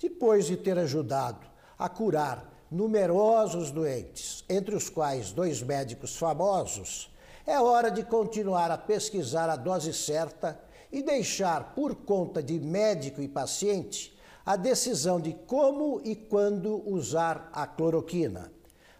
[0.00, 1.44] Depois de ter ajudado
[1.76, 7.12] a curar numerosos doentes, entre os quais dois médicos famosos,
[7.44, 10.60] é hora de continuar a pesquisar a dose certa
[10.92, 17.50] e deixar por conta de médico e paciente a decisão de como e quando usar
[17.52, 18.52] a cloroquina.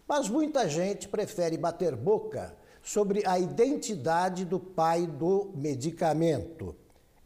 [0.09, 6.75] Mas muita gente prefere bater boca sobre a identidade do pai do medicamento.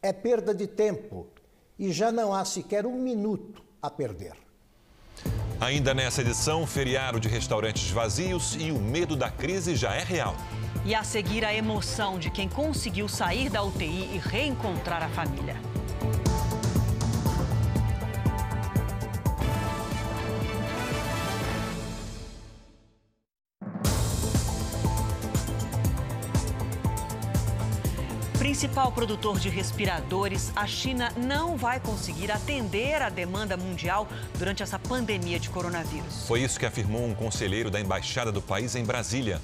[0.03, 1.27] É perda de tempo
[1.79, 4.35] e já não há sequer um minuto a perder.
[5.59, 10.37] Ainda nessa edição, feriado de restaurantes vazios e o medo da crise já é real.
[10.85, 15.57] E a seguir, a emoção de quem conseguiu sair da UTI e reencontrar a família.
[28.57, 34.79] Principal produtor de respiradores, a China não vai conseguir atender a demanda mundial durante essa
[34.79, 36.27] pandemia de coronavírus.
[36.27, 39.43] Foi isso que afirmou um conselheiro da embaixada do país em Brasília.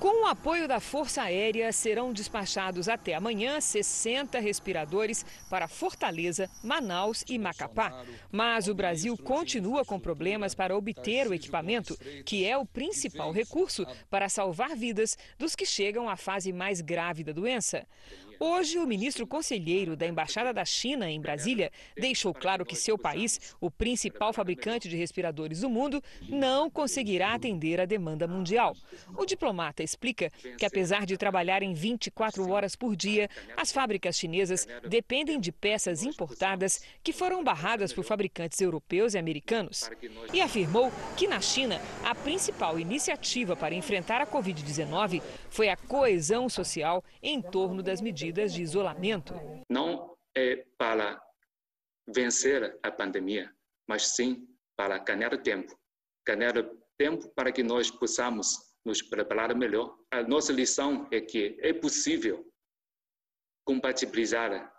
[0.00, 7.24] Com o apoio da Força Aérea, serão despachados até amanhã 60 respiradores para Fortaleza, Manaus
[7.28, 8.04] e Macapá.
[8.30, 13.86] Mas o Brasil continua com problemas para obter o equipamento, que é o principal recurso
[14.10, 17.86] para salvar vidas dos que chegam à fase mais grave da doença.
[18.40, 23.54] Hoje, o ministro conselheiro da Embaixada da China em Brasília deixou claro que seu país,
[23.60, 28.74] o principal fabricante de respiradores do mundo, não conseguirá atender a demanda mundial.
[29.16, 34.66] O diplomata explica que, apesar de trabalhar em 24 horas por dia, as fábricas chinesas
[34.88, 39.90] dependem de peças importadas que foram barradas por fabricantes europeus e americanos.
[40.32, 46.48] E afirmou que, na China, a principal iniciativa para enfrentar a Covid-19 foi a coesão
[46.48, 49.34] social em torno das medidas de isolamento.
[49.70, 51.22] Não é para
[52.06, 53.54] vencer a pandemia,
[53.88, 55.78] mas sim para ganhar tempo.
[56.26, 56.54] Ganhar
[56.98, 59.96] tempo para que nós possamos nos preparar melhor.
[60.10, 62.44] A nossa lição é que é possível
[63.64, 64.72] compatibilizar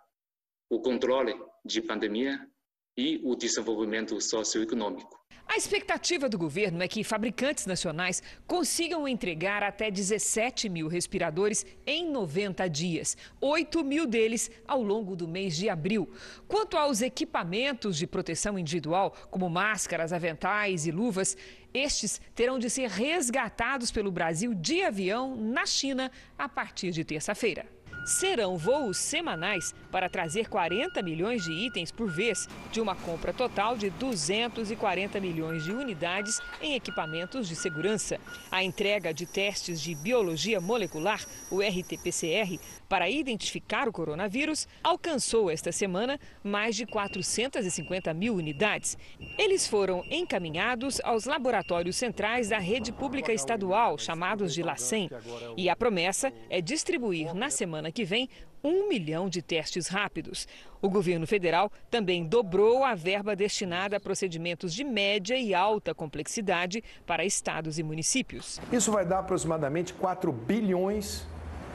[0.70, 2.48] o controle de pandemia
[2.96, 5.26] e o desenvolvimento socioeconômico.
[5.48, 12.10] A expectativa do governo é que fabricantes nacionais consigam entregar até 17 mil respiradores em
[12.10, 16.10] 90 dias, 8 mil deles ao longo do mês de abril.
[16.48, 21.36] Quanto aos equipamentos de proteção individual, como máscaras, aventais e luvas,
[21.72, 27.75] estes terão de ser resgatados pelo Brasil de avião na China a partir de terça-feira
[28.06, 33.76] serão voos semanais para trazer 40 milhões de itens por vez, de uma compra total
[33.76, 38.20] de 240 milhões de unidades em equipamentos de segurança.
[38.50, 45.72] A entrega de testes de biologia molecular, o RT-PCR, para identificar o coronavírus, alcançou esta
[45.72, 48.96] semana mais de 450 mil unidades.
[49.36, 55.10] Eles foram encaminhados aos laboratórios centrais da rede pública estadual, chamados de LACEN.
[55.56, 58.28] E a promessa é distribuir na semana que vem
[58.62, 60.46] um milhão de testes rápidos.
[60.82, 66.84] O governo federal também dobrou a verba destinada a procedimentos de média e alta complexidade
[67.06, 68.60] para estados e municípios.
[68.70, 71.26] Isso vai dar aproximadamente 4 bilhões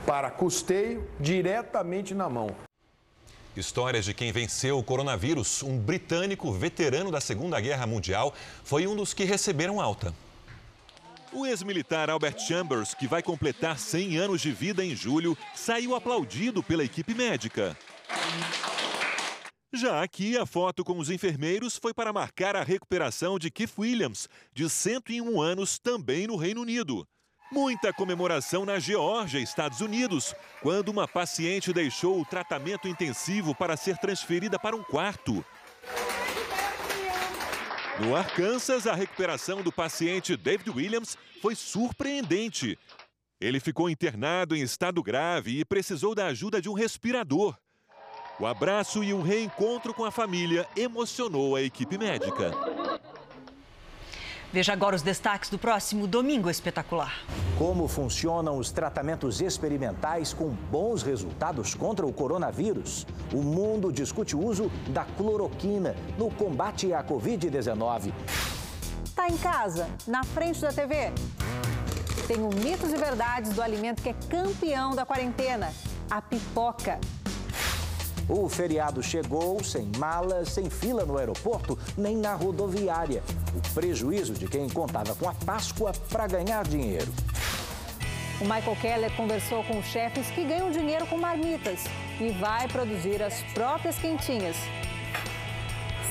[0.05, 2.55] para custeio diretamente na mão.
[3.57, 5.63] Histórias de quem venceu o coronavírus.
[5.63, 8.31] Um britânico veterano da Segunda Guerra Mundial
[8.63, 10.13] foi um dos que receberam alta.
[11.33, 16.61] O ex-militar Albert Chambers, que vai completar 100 anos de vida em julho, saiu aplaudido
[16.61, 17.77] pela equipe médica.
[19.73, 24.27] Já aqui, a foto com os enfermeiros foi para marcar a recuperação de Keith Williams,
[24.53, 27.07] de 101 anos, também no Reino Unido.
[27.49, 33.97] Muita comemoração na Geórgia, Estados Unidos, quando uma paciente deixou o tratamento intensivo para ser
[33.97, 35.45] transferida para um quarto.
[38.01, 42.75] No Arkansas, a recuperação do paciente David Williams foi surpreendente.
[43.39, 47.55] Ele ficou internado em estado grave e precisou da ajuda de um respirador.
[48.39, 52.51] O abraço e o reencontro com a família emocionou a equipe médica.
[54.53, 57.23] Veja agora os destaques do próximo Domingo Espetacular.
[57.57, 63.07] Como funcionam os tratamentos experimentais com bons resultados contra o coronavírus?
[63.31, 68.11] O mundo discute o uso da cloroquina no combate à Covid-19.
[69.05, 71.13] Está em casa, na frente da TV?
[72.27, 75.71] Tenho mitos e verdades do alimento que é campeão da quarentena:
[76.09, 76.99] a pipoca.
[78.33, 83.21] O feriado chegou sem malas, sem fila no aeroporto, nem na rodoviária.
[83.53, 87.11] O prejuízo de quem contava com a Páscoa para ganhar dinheiro.
[88.39, 91.81] O Michael Keller conversou com chefes que ganham dinheiro com marmitas
[92.21, 94.55] e vai produzir as próprias quentinhas.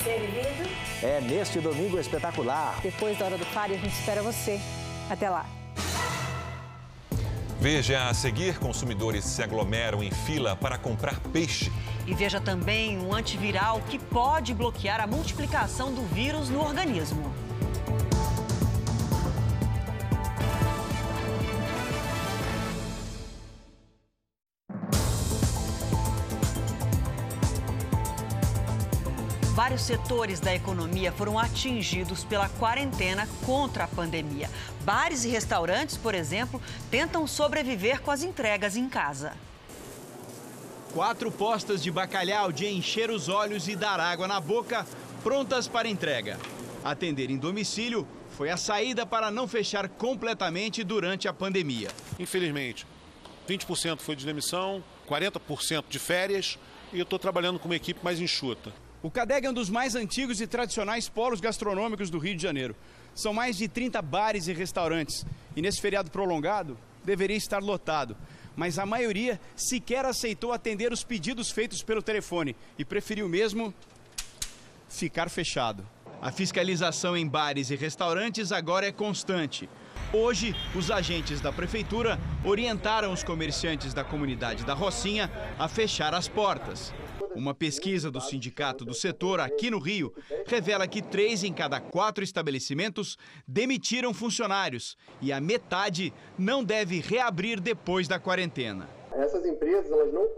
[0.03, 0.69] Servido?
[1.01, 2.79] É neste domingo espetacular.
[2.83, 4.61] Depois da hora do pare, a gente espera você.
[5.09, 5.47] Até lá.
[7.59, 11.71] Veja a seguir: consumidores se aglomeram em fila para comprar peixe.
[12.11, 17.33] E veja também um antiviral que pode bloquear a multiplicação do vírus no organismo.
[29.55, 34.49] Vários setores da economia foram atingidos pela quarentena contra a pandemia.
[34.81, 39.31] Bares e restaurantes, por exemplo, tentam sobreviver com as entregas em casa.
[40.93, 44.85] Quatro postas de bacalhau de encher os olhos e dar água na boca,
[45.23, 46.37] prontas para entrega.
[46.83, 51.87] Atender em domicílio foi a saída para não fechar completamente durante a pandemia.
[52.19, 52.85] Infelizmente,
[53.47, 56.59] 20% foi de demissão, 40% de férias
[56.91, 58.73] e eu estou trabalhando com uma equipe mais enxuta.
[59.01, 62.75] O Cadeg é um dos mais antigos e tradicionais polos gastronômicos do Rio de Janeiro.
[63.15, 65.25] São mais de 30 bares e restaurantes.
[65.55, 68.15] E nesse feriado prolongado, deveria estar lotado.
[68.55, 73.73] Mas a maioria sequer aceitou atender os pedidos feitos pelo telefone e preferiu mesmo
[74.89, 75.85] ficar fechado.
[76.21, 79.67] A fiscalização em bares e restaurantes agora é constante.
[80.13, 86.27] Hoje, os agentes da prefeitura orientaram os comerciantes da comunidade da Rocinha a fechar as
[86.27, 86.93] portas.
[87.35, 90.13] Uma pesquisa do sindicato do setor aqui no Rio
[90.45, 93.17] revela que três em cada quatro estabelecimentos
[93.47, 98.89] demitiram funcionários e a metade não deve reabrir depois da quarentena.
[99.13, 100.29] Essas empresas elas não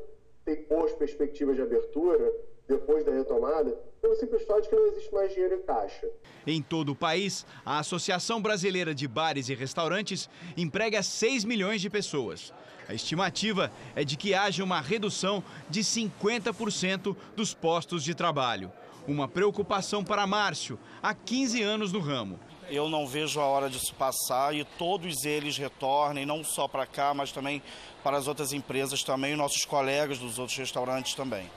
[0.45, 2.31] têm boas perspectivas de abertura
[2.67, 3.71] depois da retomada
[4.01, 6.09] pelo simples fato de que não existe mais dinheiro em caixa.
[6.45, 11.89] Em todo o país, a Associação Brasileira de Bares e Restaurantes emprega 6 milhões de
[11.89, 12.53] pessoas.
[12.87, 18.71] A estimativa é de que haja uma redução de 50% dos postos de trabalho.
[19.07, 22.39] Uma preocupação para Márcio, há 15 anos no ramo.
[22.69, 27.13] Eu não vejo a hora disso passar e todos eles retornem, não só para cá,
[27.13, 27.61] mas também
[28.03, 31.49] para as outras empresas também, nossos colegas dos outros restaurantes também.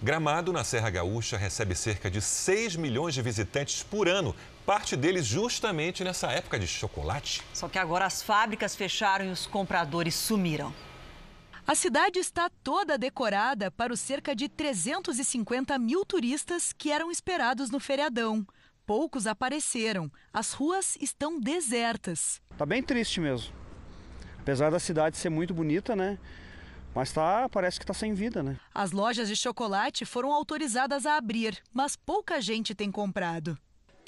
[0.00, 4.34] Gramado, na Serra Gaúcha, recebe cerca de 6 milhões de visitantes por ano,
[4.68, 7.42] parte deles justamente nessa época de chocolate.
[7.54, 10.74] Só que agora as fábricas fecharam e os compradores sumiram.
[11.66, 17.70] A cidade está toda decorada para os cerca de 350 mil turistas que eram esperados
[17.70, 18.46] no feriadão.
[18.84, 20.12] Poucos apareceram.
[20.30, 22.38] As ruas estão desertas.
[22.58, 23.50] Tá bem triste mesmo.
[24.38, 26.18] Apesar da cidade ser muito bonita, né?
[26.94, 28.58] Mas tá, parece que está sem vida, né?
[28.74, 33.58] As lojas de chocolate foram autorizadas a abrir, mas pouca gente tem comprado.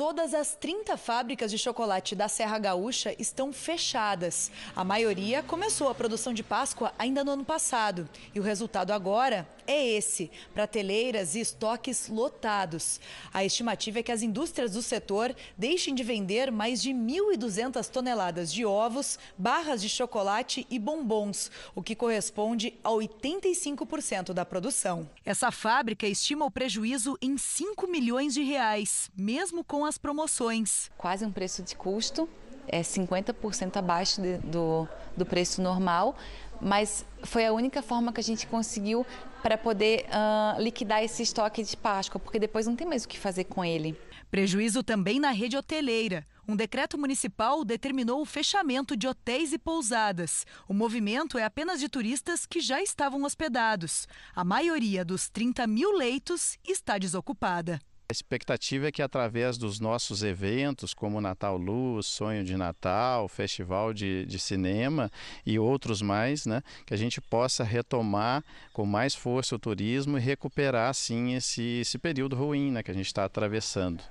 [0.00, 4.50] Todas as 30 fábricas de chocolate da Serra Gaúcha estão fechadas.
[4.74, 8.08] A maioria começou a produção de Páscoa ainda no ano passado.
[8.34, 12.98] E o resultado agora é esse: prateleiras e estoques lotados.
[13.30, 18.50] A estimativa é que as indústrias do setor deixem de vender mais de 1.200 toneladas
[18.50, 25.06] de ovos, barras de chocolate e bombons, o que corresponde a 85% da produção.
[25.26, 30.90] Essa fábrica estima o prejuízo em 5 milhões de reais, mesmo com as promoções.
[30.96, 32.26] Quase um preço de custo,
[32.66, 36.16] é 50% abaixo de, do, do preço normal,
[36.60, 39.04] mas foi a única forma que a gente conseguiu
[39.42, 43.18] para poder uh, liquidar esse estoque de Páscoa, porque depois não tem mais o que
[43.18, 43.98] fazer com ele.
[44.30, 46.24] Prejuízo também na rede hoteleira.
[46.46, 50.44] Um decreto municipal determinou o fechamento de hotéis e pousadas.
[50.68, 54.06] O movimento é apenas de turistas que já estavam hospedados.
[54.34, 57.80] A maioria dos 30 mil leitos está desocupada.
[58.10, 63.94] A expectativa é que através dos nossos eventos, como Natal Luz, Sonho de Natal, Festival
[63.94, 65.12] de, de Cinema
[65.46, 68.42] e outros mais, né, que a gente possa retomar
[68.72, 72.94] com mais força o turismo e recuperar, sim, esse, esse período ruim né, que a
[72.94, 74.02] gente está atravessando.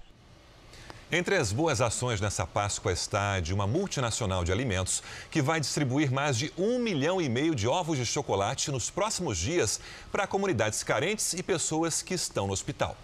[1.11, 6.09] Entre as boas ações nessa Páscoa está de uma multinacional de alimentos que vai distribuir
[6.09, 10.83] mais de um milhão e meio de ovos de chocolate nos próximos dias para comunidades
[10.83, 12.95] carentes e pessoas que estão no hospital.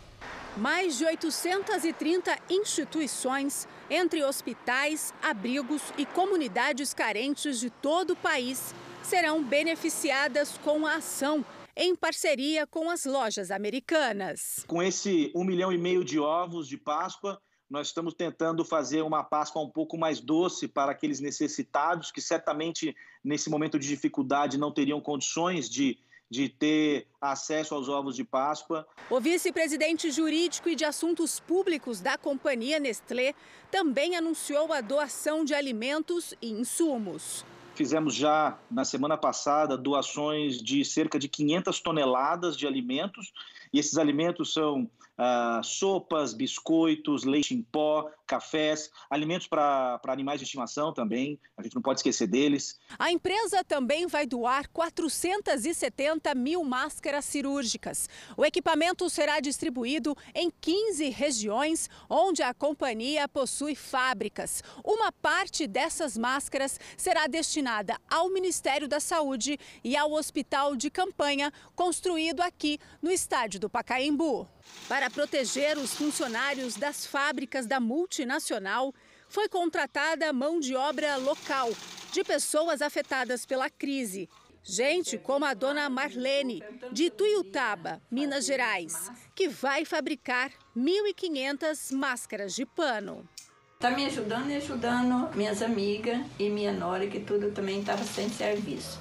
[0.58, 9.44] Mais de 830 instituições, entre hospitais, abrigos e comunidades carentes de todo o país, serão
[9.44, 11.44] beneficiadas com a ação
[11.76, 14.64] em parceria com as lojas americanas.
[14.66, 17.38] Com esse um milhão e meio de ovos de Páscoa,
[17.70, 22.96] nós estamos tentando fazer uma Páscoa um pouco mais doce para aqueles necessitados que certamente
[23.22, 26.00] nesse momento de dificuldade não teriam condições de
[26.30, 28.88] de ter acesso aos ovos de Páscoa.
[29.10, 33.34] O vice-presidente jurídico e de assuntos públicos da companhia Nestlé
[33.72, 37.46] também anunciou a doação de alimentos e insumos.
[37.76, 43.34] Fizemos já na semana passada doações de cerca de 500 toneladas de alimentos,
[43.74, 50.46] e esses alimentos são ah, sopas, biscoitos, leite em pó, cafés, alimentos para animais de
[50.46, 52.80] estimação também, a gente não pode esquecer deles.
[52.98, 58.10] A empresa também vai doar 470 mil máscaras cirúrgicas.
[58.36, 64.64] O equipamento será distribuído em 15 regiões onde a companhia possui fábricas.
[64.84, 71.52] Uma parte dessas máscaras será destinada ao Ministério da Saúde e ao Hospital de Campanha,
[71.76, 74.55] construído aqui no estádio do Pacaembu.
[74.88, 78.94] Para proteger os funcionários das fábricas da multinacional,
[79.28, 81.72] foi contratada mão de obra local,
[82.12, 84.30] de pessoas afetadas pela crise.
[84.64, 92.66] Gente como a dona Marlene, de Tuiutaba, Minas Gerais, que vai fabricar 1.500 máscaras de
[92.66, 93.28] pano.
[93.74, 98.30] Está me ajudando e ajudando minhas amigas e minha nora, que tudo também estava sem
[98.30, 99.00] serviço.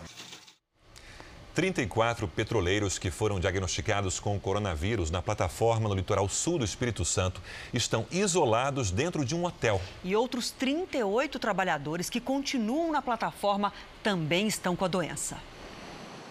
[1.55, 7.41] 34 petroleiros que foram diagnosticados com coronavírus na plataforma no litoral sul do Espírito Santo
[7.73, 9.81] estão isolados dentro de um hotel.
[10.03, 15.39] E outros 38 trabalhadores que continuam na plataforma também estão com a doença.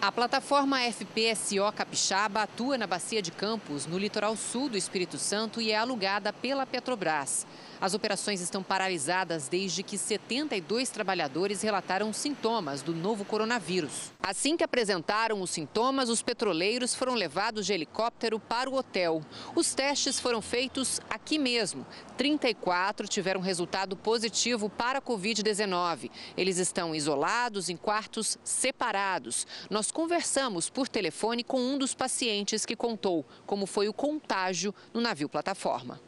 [0.02, 5.62] A plataforma FPSO Capixaba atua na Bacia de Campos, no litoral sul do Espírito Santo,
[5.62, 7.46] e é alugada pela Petrobras.
[7.84, 14.10] As operações estão paralisadas desde que 72 trabalhadores relataram sintomas do novo coronavírus.
[14.22, 19.20] Assim que apresentaram os sintomas, os petroleiros foram levados de helicóptero para o hotel.
[19.54, 21.86] Os testes foram feitos aqui mesmo.
[22.16, 26.10] 34 tiveram resultado positivo para a Covid-19.
[26.38, 29.46] Eles estão isolados em quartos separados.
[29.68, 35.02] Nós conversamos por telefone com um dos pacientes que contou como foi o contágio no
[35.02, 36.00] navio plataforma.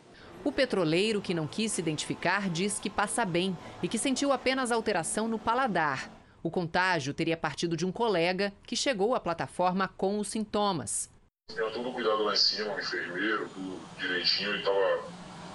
[0.47, 4.71] O petroleiro, que não quis se identificar, diz que passa bem e que sentiu apenas
[4.71, 6.09] alteração no paladar.
[6.41, 11.11] O contágio teria partido de um colega que chegou à plataforma com os sintomas.
[11.51, 15.05] Tinha todo cuidado lá em cima, o enfermeiro, tudo direitinho, ele estava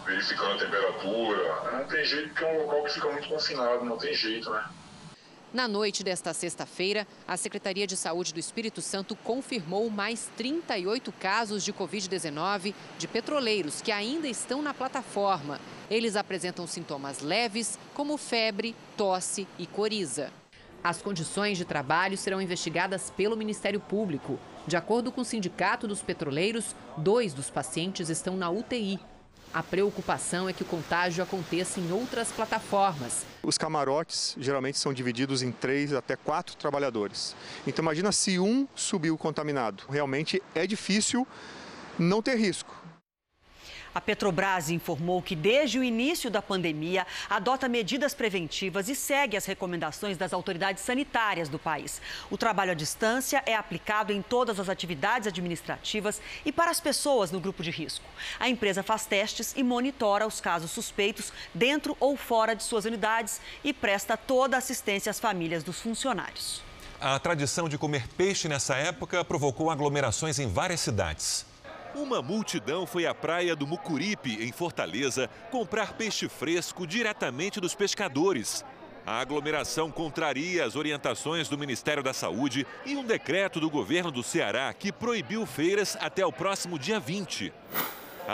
[0.06, 1.72] verificando a temperatura.
[1.72, 4.66] Não tem jeito, porque é um local que fica muito confinado, não tem jeito, né?
[5.54, 11.62] Na noite desta sexta-feira, a Secretaria de Saúde do Espírito Santo confirmou mais 38 casos
[11.62, 15.60] de Covid-19 de petroleiros que ainda estão na plataforma.
[15.90, 20.32] Eles apresentam sintomas leves, como febre, tosse e coriza.
[20.82, 24.40] As condições de trabalho serão investigadas pelo Ministério Público.
[24.66, 29.02] De acordo com o Sindicato dos Petroleiros, dois dos pacientes estão na UTI.
[29.54, 33.26] A preocupação é que o contágio aconteça em outras plataformas.
[33.44, 37.36] Os camarotes geralmente são divididos em três até quatro trabalhadores.
[37.68, 39.84] Então imagina se um subiu contaminado.
[39.90, 41.28] Realmente é difícil
[42.00, 42.81] não ter risco.
[43.94, 49.46] A Petrobras informou que desde o início da pandemia adota medidas preventivas e segue as
[49.46, 52.02] recomendações das autoridades sanitárias do país.
[52.30, 57.32] O trabalho à distância é aplicado em todas as atividades administrativas e para as pessoas
[57.32, 58.06] no grupo de risco.
[58.40, 63.42] A empresa faz testes e monitora os casos suspeitos dentro ou fora de suas unidades
[63.62, 66.64] e presta toda a assistência às famílias dos funcionários.
[67.00, 71.51] A tradição de comer peixe nessa época provocou aglomerações em várias cidades.
[71.94, 78.64] Uma multidão foi à praia do Mucuripe, em Fortaleza, comprar peixe fresco diretamente dos pescadores.
[79.06, 84.24] A aglomeração contraria as orientações do Ministério da Saúde e um decreto do governo do
[84.24, 87.52] Ceará que proibiu feiras até o próximo dia 20.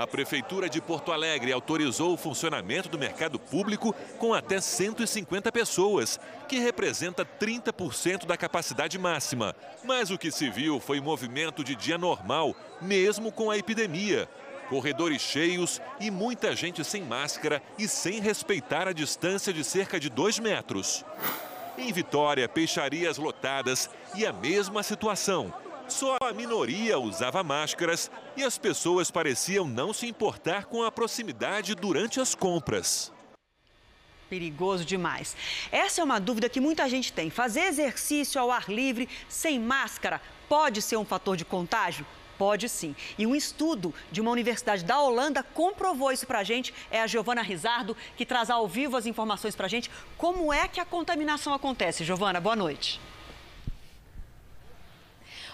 [0.01, 6.19] A Prefeitura de Porto Alegre autorizou o funcionamento do mercado público com até 150 pessoas,
[6.47, 9.55] que representa 30% da capacidade máxima.
[9.83, 14.29] Mas o que se viu foi movimento de dia normal, mesmo com a epidemia.
[14.69, 20.11] Corredores cheios e muita gente sem máscara e sem respeitar a distância de cerca de
[20.11, 21.03] dois metros.
[21.75, 25.51] Em Vitória, peixarias lotadas e a mesma situação.
[25.87, 31.73] Só a minoria usava máscaras e as pessoas pareciam não se importar com a proximidade
[31.73, 33.11] durante as compras.
[34.29, 35.37] Perigoso demais.
[35.71, 37.29] Essa é uma dúvida que muita gente tem.
[37.29, 42.05] Fazer exercício ao ar livre, sem máscara, pode ser um fator de contágio?
[42.37, 42.93] Pode sim.
[43.17, 46.73] E um estudo de uma universidade da Holanda comprovou isso para a gente.
[46.91, 49.89] É a Giovana Rizardo que traz ao vivo as informações para a gente.
[50.17, 52.03] Como é que a contaminação acontece?
[52.03, 52.99] Giovana, boa noite.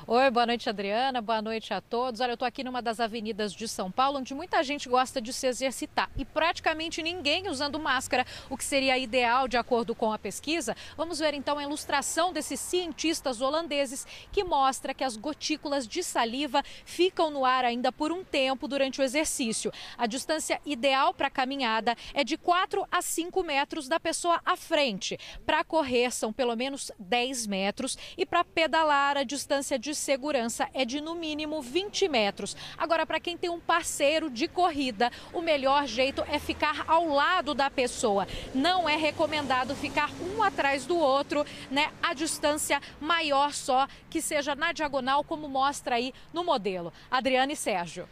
[0.06, 1.22] Oi, boa noite, Adriana.
[1.22, 2.20] Boa noite a todos.
[2.20, 5.32] Olha, eu estou aqui numa das avenidas de São Paulo, onde muita gente gosta de
[5.32, 10.20] se exercitar e praticamente ninguém usando máscara, o que seria ideal de acordo com a
[10.20, 10.76] pesquisa.
[10.97, 16.62] Vamos ver então a ilustração desses cientistas holandeses que mostra que as gotículas de saliva
[16.84, 19.72] ficam no ar ainda por um tempo durante o exercício.
[19.97, 24.58] A distância ideal para a caminhada é de 4 a 5 metros da pessoa à
[24.58, 25.18] frente.
[25.45, 30.68] Para correr são pelo menos 10 metros e para pedalar a distância de de segurança
[30.74, 32.58] é de no mínimo 20 metros.
[32.76, 37.54] Agora, para quem tem um parceiro de corrida, o melhor jeito é ficar ao lado
[37.54, 38.28] da pessoa.
[38.56, 41.91] Não é recomendado ficar um atrás do outro, né?
[42.02, 46.91] A distância maior só, que seja na diagonal, como mostra aí no modelo.
[47.12, 48.10] Adriane e Sérgio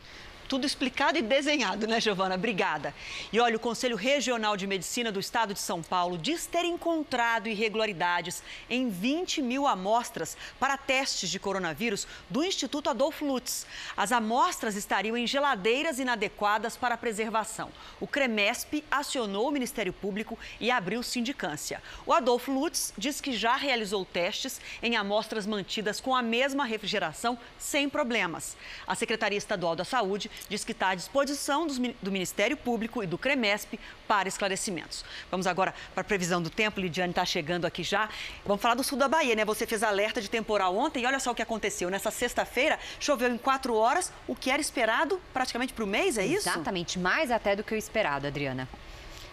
[0.52, 2.36] tudo explicado e desenhado, né, Giovana?
[2.36, 2.94] Obrigada.
[3.32, 7.48] E olha, o Conselho Regional de Medicina do Estado de São Paulo diz ter encontrado
[7.48, 13.66] irregularidades em 20 mil amostras para testes de coronavírus do Instituto Adolfo Lutz.
[13.96, 17.70] As amostras estariam em geladeiras inadequadas para preservação.
[17.98, 21.82] O CREMESP acionou o Ministério Público e abriu sindicância.
[22.06, 27.40] O Adolfo Lutz diz que já realizou testes em amostras mantidas com a mesma refrigeração
[27.58, 28.58] sem problemas.
[28.86, 31.68] A Secretaria Estadual da Saúde diz que está à disposição
[32.02, 35.06] do Ministério Público e do CREMESP para esclarecimentos.
[35.30, 36.80] Vamos agora para a previsão do tempo.
[36.80, 38.10] Lidiane está chegando aqui já.
[38.46, 39.46] Vamos falar do sul da Bahia, né?
[39.46, 41.90] Você fez alerta de temporal ontem e olha só o que aconteceu.
[41.90, 46.26] Nessa sexta-feira, choveu em quatro horas, o que era esperado praticamente para o mês, é
[46.26, 46.50] isso?
[46.50, 48.68] Exatamente, mais até do que o esperado, Adriana.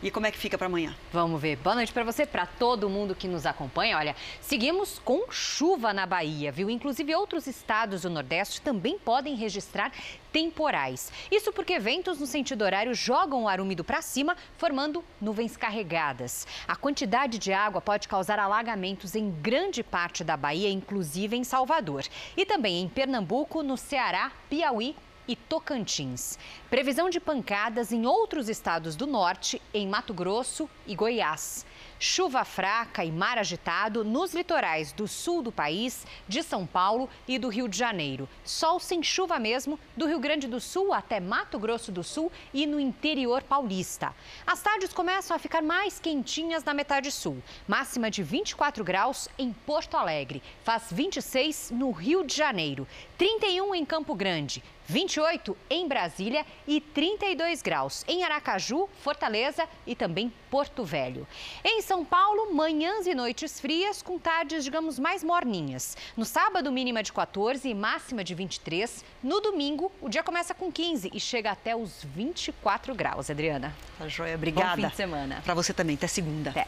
[0.00, 0.94] E como é que fica para amanhã?
[1.12, 1.56] Vamos ver.
[1.56, 3.98] Boa noite para você, para todo mundo que nos acompanha.
[3.98, 6.70] Olha, seguimos com chuva na Bahia, viu?
[6.70, 9.90] Inclusive outros estados do Nordeste também podem registrar
[10.30, 11.10] temporais.
[11.32, 16.46] Isso porque ventos no sentido horário jogam o ar úmido para cima, formando nuvens carregadas.
[16.68, 22.04] A quantidade de água pode causar alagamentos em grande parte da Bahia, inclusive em Salvador.
[22.36, 24.94] E também em Pernambuco, no Ceará, Piauí
[25.28, 26.38] e Tocantins.
[26.70, 31.66] Previsão de pancadas em outros estados do norte, em Mato Grosso e Goiás.
[32.00, 37.38] Chuva fraca e mar agitado nos litorais do sul do país, de São Paulo e
[37.38, 38.28] do Rio de Janeiro.
[38.44, 42.66] Sol sem chuva mesmo do Rio Grande do Sul até Mato Grosso do Sul e
[42.66, 44.14] no interior paulista.
[44.46, 47.42] As tardes começam a ficar mais quentinhas na metade sul.
[47.66, 50.42] Máxima de 24 graus em Porto Alegre.
[50.62, 52.86] Faz 26 no Rio de Janeiro.
[53.18, 54.62] 31 em Campo Grande.
[54.88, 61.26] 28 em Brasília e 32 graus em Aracaju, Fortaleza e também Porto Velho.
[61.62, 65.94] Em São Paulo, manhãs e noites frias com tardes, digamos, mais morninhas.
[66.16, 69.04] No sábado, mínima de 14 e máxima de 23.
[69.22, 73.76] No domingo, o dia começa com 15 e chega até os 24 graus, Adriana.
[73.98, 74.76] Tá joia, obrigada.
[74.76, 75.42] Bom fim de semana.
[75.44, 76.50] Para você também, até segunda.
[76.50, 76.66] Até.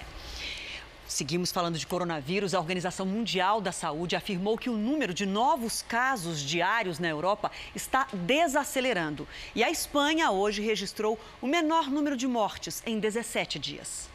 [1.11, 2.55] Seguimos falando de coronavírus.
[2.55, 7.51] A Organização Mundial da Saúde afirmou que o número de novos casos diários na Europa
[7.75, 9.27] está desacelerando.
[9.53, 14.09] E a Espanha hoje registrou o menor número de mortes em 17 dias.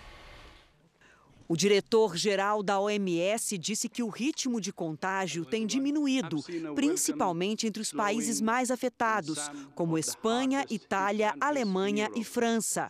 [1.50, 6.41] O diretor-geral da OMS disse que o ritmo de contágio tem diminuído,
[6.74, 12.89] principalmente entre os países mais afetados, como Espanha, Itália, Alemanha e França.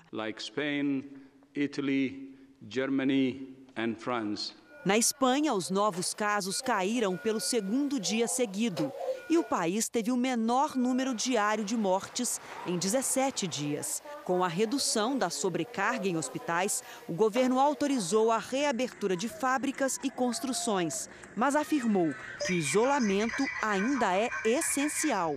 [4.86, 8.94] Na Espanha, os novos casos caíram pelo segundo dia seguido
[9.28, 14.04] e o país teve o menor número diário de mortes em 17 dias.
[14.24, 20.12] Com a redução da sobrecarga em hospitais, o governo autorizou a reabertura de fábricas e
[20.12, 22.14] construções, mas afirmou
[22.46, 25.36] que o isolamento ainda é essencial.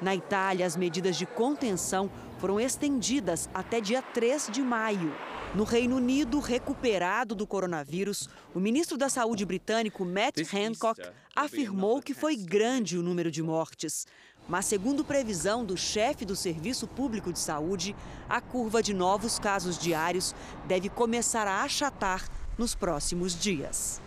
[0.00, 2.10] Na Itália, as medidas de contenção
[2.42, 5.14] foram estendidas até dia 3 de maio.
[5.54, 11.00] No Reino Unido, recuperado do coronavírus, o ministro da Saúde britânico Matt Hancock
[11.36, 14.08] afirmou que foi grande o número de mortes.
[14.48, 17.94] Mas, segundo previsão do chefe do Serviço Público de Saúde,
[18.28, 20.34] a curva de novos casos diários
[20.66, 22.28] deve começar a achatar
[22.58, 24.00] nos próximos dias.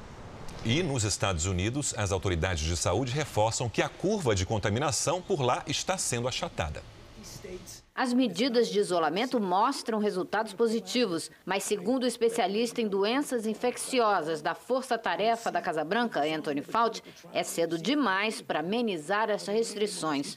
[0.66, 5.40] E nos Estados Unidos, as autoridades de saúde reforçam que a curva de contaminação por
[5.40, 6.84] lá está sendo achatada.
[7.98, 14.54] As medidas de isolamento mostram resultados positivos, mas segundo o especialista em doenças infecciosas da
[14.54, 20.36] Força Tarefa da Casa Branca, Anthony Fauci, é cedo demais para amenizar essas restrições.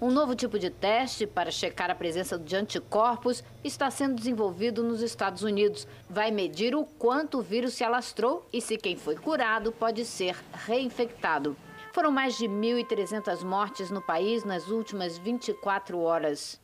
[0.00, 5.02] Um novo tipo de teste para checar a presença de anticorpos está sendo desenvolvido nos
[5.02, 5.88] Estados Unidos.
[6.08, 10.36] Vai medir o quanto o vírus se alastrou e se quem foi curado pode ser
[10.52, 11.56] reinfectado.
[11.92, 16.62] Foram mais de 1.300 mortes no país nas últimas 24 horas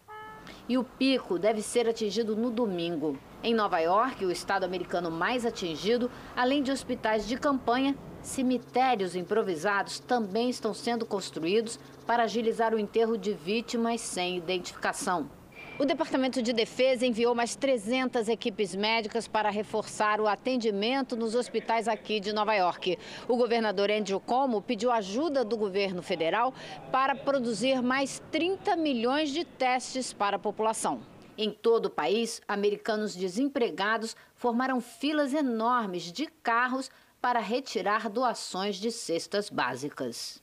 [0.68, 3.18] e o pico deve ser atingido no domingo.
[3.42, 10.00] Em Nova York, o estado americano mais atingido, além de hospitais de campanha, cemitérios improvisados
[10.00, 15.37] também estão sendo construídos para agilizar o enterro de vítimas sem identificação.
[15.80, 21.86] O Departamento de Defesa enviou mais 300 equipes médicas para reforçar o atendimento nos hospitais
[21.86, 22.98] aqui de Nova York.
[23.28, 26.52] O governador Andrew Cuomo pediu ajuda do governo federal
[26.90, 31.00] para produzir mais 30 milhões de testes para a população.
[31.36, 38.90] Em todo o país, americanos desempregados formaram filas enormes de carros para retirar doações de
[38.90, 40.42] cestas básicas.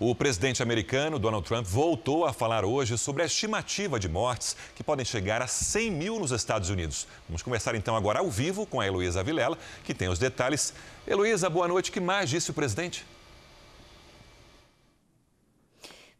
[0.00, 4.84] O presidente americano Donald Trump voltou a falar hoje sobre a estimativa de mortes que
[4.84, 7.04] podem chegar a 100 mil nos Estados Unidos.
[7.28, 10.72] Vamos conversar então agora ao vivo com a Heloísa Vilela, que tem os detalhes.
[11.04, 11.90] Heloísa, boa noite.
[11.90, 13.04] O que mais disse o presidente?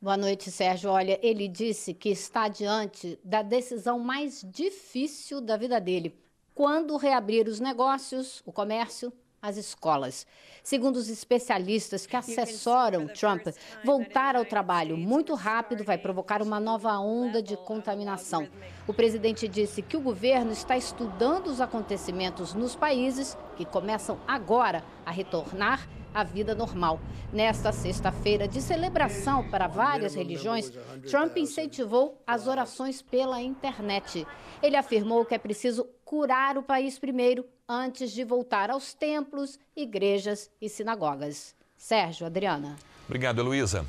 [0.03, 0.91] Boa noite, Sérgio.
[0.91, 6.19] Olha, ele disse que está diante da decisão mais difícil da vida dele.
[6.53, 10.27] Quando reabrir os negócios, o comércio, as escolas.
[10.63, 13.47] Segundo os especialistas que assessoram Trump,
[13.85, 18.49] voltar ao trabalho muito rápido vai provocar uma nova onda de contaminação.
[18.87, 24.85] O presidente disse que o governo está estudando os acontecimentos nos países que começam agora
[25.07, 27.01] a retornar à vida normal.
[27.33, 30.71] Nesta sexta-feira de celebração para várias religiões,
[31.09, 34.27] Trump incentivou as orações pela internet.
[34.63, 40.51] Ele afirmou que é preciso curar o país primeiro antes de voltar aos templos, igrejas
[40.61, 41.55] e sinagogas.
[41.77, 42.77] Sérgio, Adriana.
[43.07, 43.85] Obrigado, Heloísa.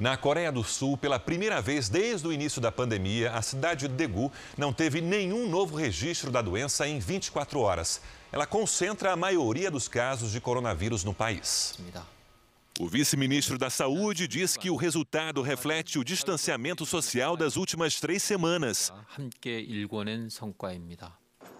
[0.00, 3.94] Na Coreia do Sul, pela primeira vez desde o início da pandemia, a cidade de
[3.94, 8.00] Daegu não teve nenhum novo registro da doença em 24 horas.
[8.32, 11.78] Ela concentra a maioria dos casos de coronavírus no país.
[12.80, 18.22] O vice-ministro da Saúde diz que o resultado reflete o distanciamento social das últimas três
[18.22, 18.92] semanas.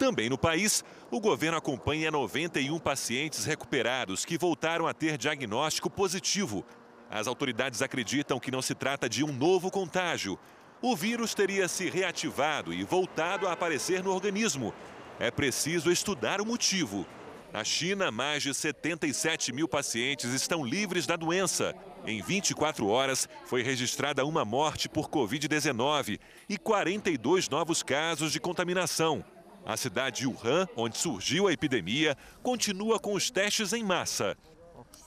[0.03, 6.65] Também no país, o governo acompanha 91 pacientes recuperados que voltaram a ter diagnóstico positivo
[7.13, 10.39] as autoridades acreditam que não se trata de um novo contágio.
[10.81, 14.73] O vírus teria se reativado e voltado a aparecer no organismo.
[15.21, 17.07] É preciso estudar o motivo.
[17.53, 21.75] Na China, mais de 77 mil pacientes estão livres da doença.
[22.07, 29.23] Em 24 horas, foi registrada uma morte por Covid-19 e 42 novos casos de contaminação.
[29.65, 34.37] A cidade de Wuhan, onde surgiu a epidemia, continua com os testes em massa.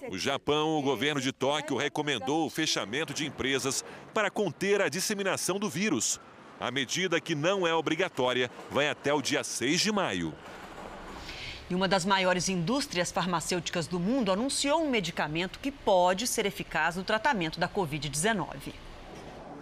[0.10, 3.84] O Japão, o governo de Tóquio recomendou o fechamento de empresas
[4.14, 6.20] para conter a disseminação do vírus.
[6.60, 10.34] A medida, que não é obrigatória, vai até o dia 6 de maio.
[11.70, 16.96] E uma das maiores indústrias farmacêuticas do mundo anunciou um medicamento que pode ser eficaz
[16.96, 18.74] no tratamento da Covid-19.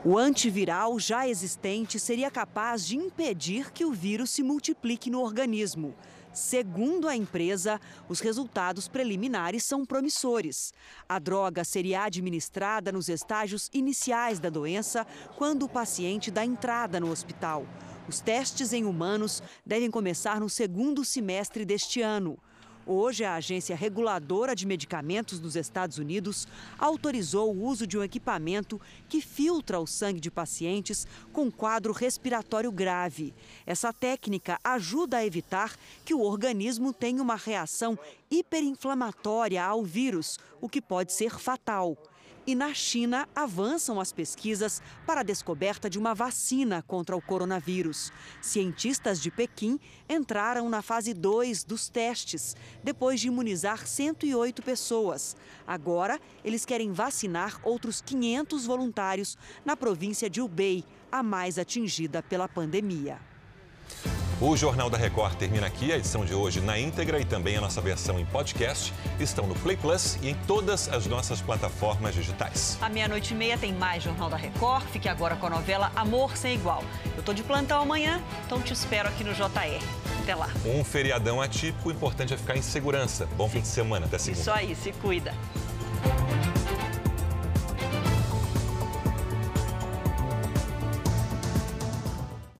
[0.05, 5.95] O antiviral já existente seria capaz de impedir que o vírus se multiplique no organismo.
[6.33, 7.79] Segundo a empresa,
[8.09, 10.73] os resultados preliminares são promissores.
[11.07, 17.09] A droga seria administrada nos estágios iniciais da doença, quando o paciente dá entrada no
[17.09, 17.65] hospital.
[18.05, 22.37] Os testes em humanos devem começar no segundo semestre deste ano.
[22.85, 26.45] Hoje, a Agência Reguladora de Medicamentos dos Estados Unidos
[26.77, 32.71] autorizou o uso de um equipamento que filtra o sangue de pacientes com quadro respiratório
[32.71, 33.33] grave.
[33.65, 37.97] Essa técnica ajuda a evitar que o organismo tenha uma reação
[38.29, 41.97] hiperinflamatória ao vírus, o que pode ser fatal.
[42.45, 48.11] E na China avançam as pesquisas para a descoberta de uma vacina contra o coronavírus.
[48.41, 49.79] Cientistas de Pequim
[50.09, 55.37] entraram na fase 2 dos testes, depois de imunizar 108 pessoas.
[55.65, 62.49] Agora, eles querem vacinar outros 500 voluntários na província de Hubei, a mais atingida pela
[62.49, 63.32] pandemia.
[64.45, 65.93] O Jornal da Record termina aqui.
[65.93, 69.55] A edição de hoje na íntegra e também a nossa versão em podcast estão no
[69.55, 72.77] Play Plus e em todas as nossas plataformas digitais.
[72.81, 74.83] À meia-noite e meia tem mais Jornal da Record.
[74.87, 76.83] Fique agora com a novela Amor Sem Igual.
[77.15, 79.81] Eu tô de plantão amanhã, então te espero aqui no JR.
[80.23, 80.49] Até lá.
[80.65, 83.25] Um feriadão atípico, o importante é ficar em segurança.
[83.37, 83.53] Bom Sim.
[83.53, 84.07] fim de semana.
[84.07, 84.41] Até segunda.
[84.41, 85.33] Isso aí, se cuida.